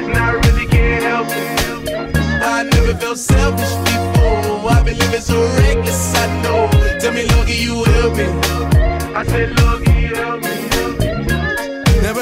[0.07, 2.19] and I really can't help it.
[2.43, 4.71] I never felt selfish before.
[4.71, 6.69] I've been living so reckless, I know.
[7.01, 8.27] Tell me, Lord, can you help me?
[9.15, 9.78] I said, Lord,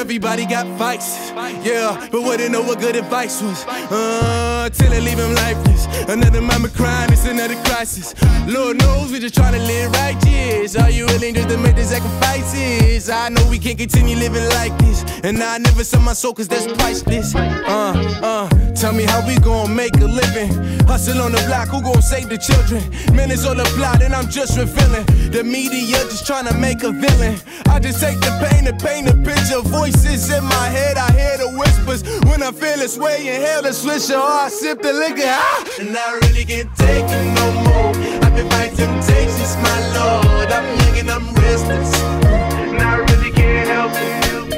[0.07, 1.31] everybody got fights,
[1.67, 3.65] yeah, but wouldn't know what good advice was.
[3.67, 5.85] Uh, till they leave him lifeless.
[6.07, 8.15] Another mama crying, it's another crisis.
[8.47, 10.77] Lord knows we just trying to live righteous.
[10.77, 13.09] Are you willing just to make the sacrifices?
[13.09, 16.47] I know we can't continue living like this, and I never sell my soul cause
[16.47, 17.35] that's priceless.
[17.35, 17.91] Uh,
[18.23, 20.53] uh, tell me how we gon' make a living.
[20.87, 22.81] Hustle on the block, who gon' save the children?
[23.13, 25.05] Man, it's all a plot, and I'm just revealing.
[25.31, 27.35] The media just trying to make a villain.
[27.67, 29.61] I just take the pain and paint a picture.
[29.97, 32.03] Voices in my head, I hear the whispers.
[32.29, 35.23] When I feel this way, inhale the swisher, or I sip the liquor.
[35.25, 35.65] Ah!
[35.79, 37.89] And I really can't take it no more.
[38.23, 40.51] I've been fighting temptations, my lord.
[40.51, 41.91] I'm young and I'm restless.
[42.01, 44.49] And I really can't help it.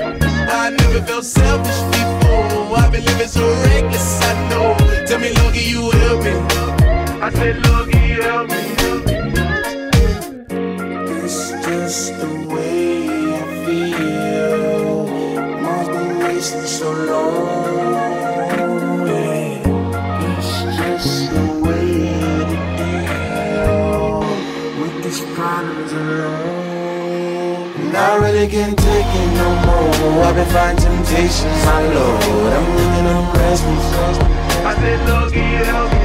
[0.51, 2.77] I never felt selfish before.
[2.77, 4.75] I've been living so reckless, I know.
[5.05, 6.33] Tell me, can you help me?
[7.21, 8.75] I said, you help me?
[11.23, 12.48] It's just the
[16.49, 17.45] so long.
[20.25, 22.09] It's just the way
[22.49, 24.19] to deal
[24.81, 27.69] with these problems alone.
[27.77, 30.23] And I really can't take it no more.
[30.25, 32.53] I've been fighting temptations, my lord.
[32.57, 34.17] I'm living on restless.
[34.65, 35.97] I said, Lord, can you help me?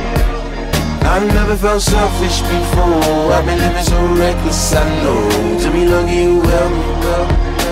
[1.09, 3.33] I've never felt selfish before.
[3.33, 5.59] I've been living so reckless, I know.
[5.61, 6.85] Tell me, Lord, can you help me?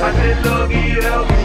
[0.01, 1.41] I said, Lord, can help me?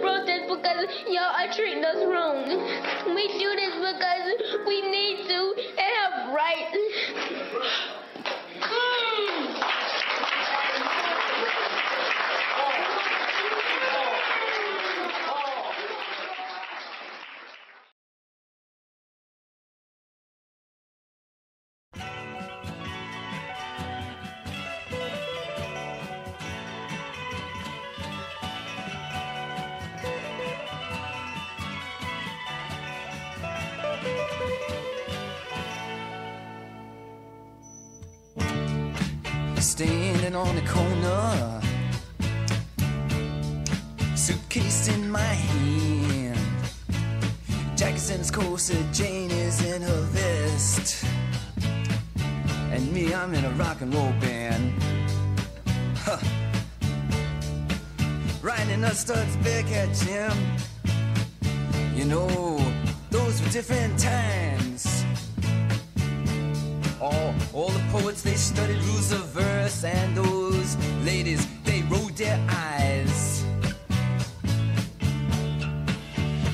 [0.00, 2.44] Protest because y'all are treating us wrong.
[3.14, 6.76] We do this because we need to and have rights.
[40.32, 41.60] On the corner,
[44.14, 46.38] suitcase in my hand.
[47.76, 51.04] Jack's in his corset, Jane is in her vest.
[52.70, 54.72] And me, I'm in a rock and roll band.
[55.96, 56.18] Huh.
[58.40, 60.36] Riding a Stutz Bearcat Jim.
[61.96, 62.56] You know,
[63.10, 64.89] those were different times.
[67.00, 72.38] All, all the poets, they studied rules of verse, and those ladies, they rolled their
[72.50, 73.42] eyes.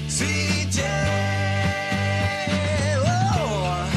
[0.06, 0.82] CJ,
[2.96, 3.90] oh,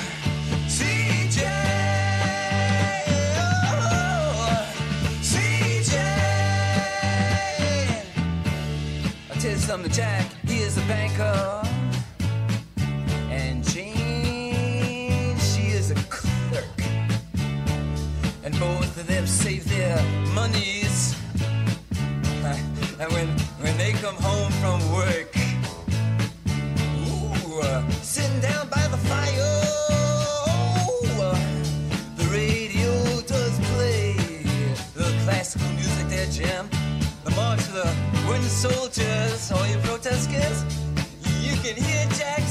[9.37, 11.58] oh, something, Jack, he is a banker.
[19.29, 20.01] Save their
[20.33, 21.15] monies.
[22.99, 23.27] And when,
[23.61, 25.31] when they come home from work,
[27.07, 29.55] ooh, uh, sitting down by the fire,
[31.21, 31.39] uh,
[32.17, 34.13] the radio does play
[34.95, 36.69] the classical music there, Jim.
[37.23, 37.95] The march of the
[38.27, 40.65] wooden soldiers, all you protesters,
[41.39, 42.41] you can hear Jack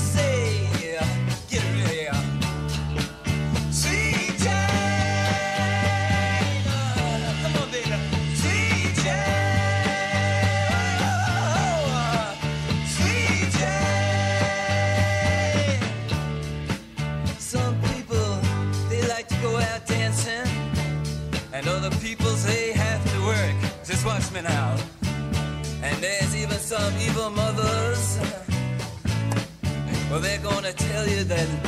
[30.99, 31.68] tell you that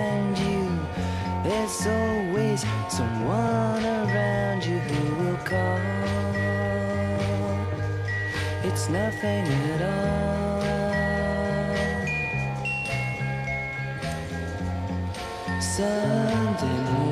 [8.71, 10.61] it's nothing at all.
[15.59, 17.10] Sunday morning.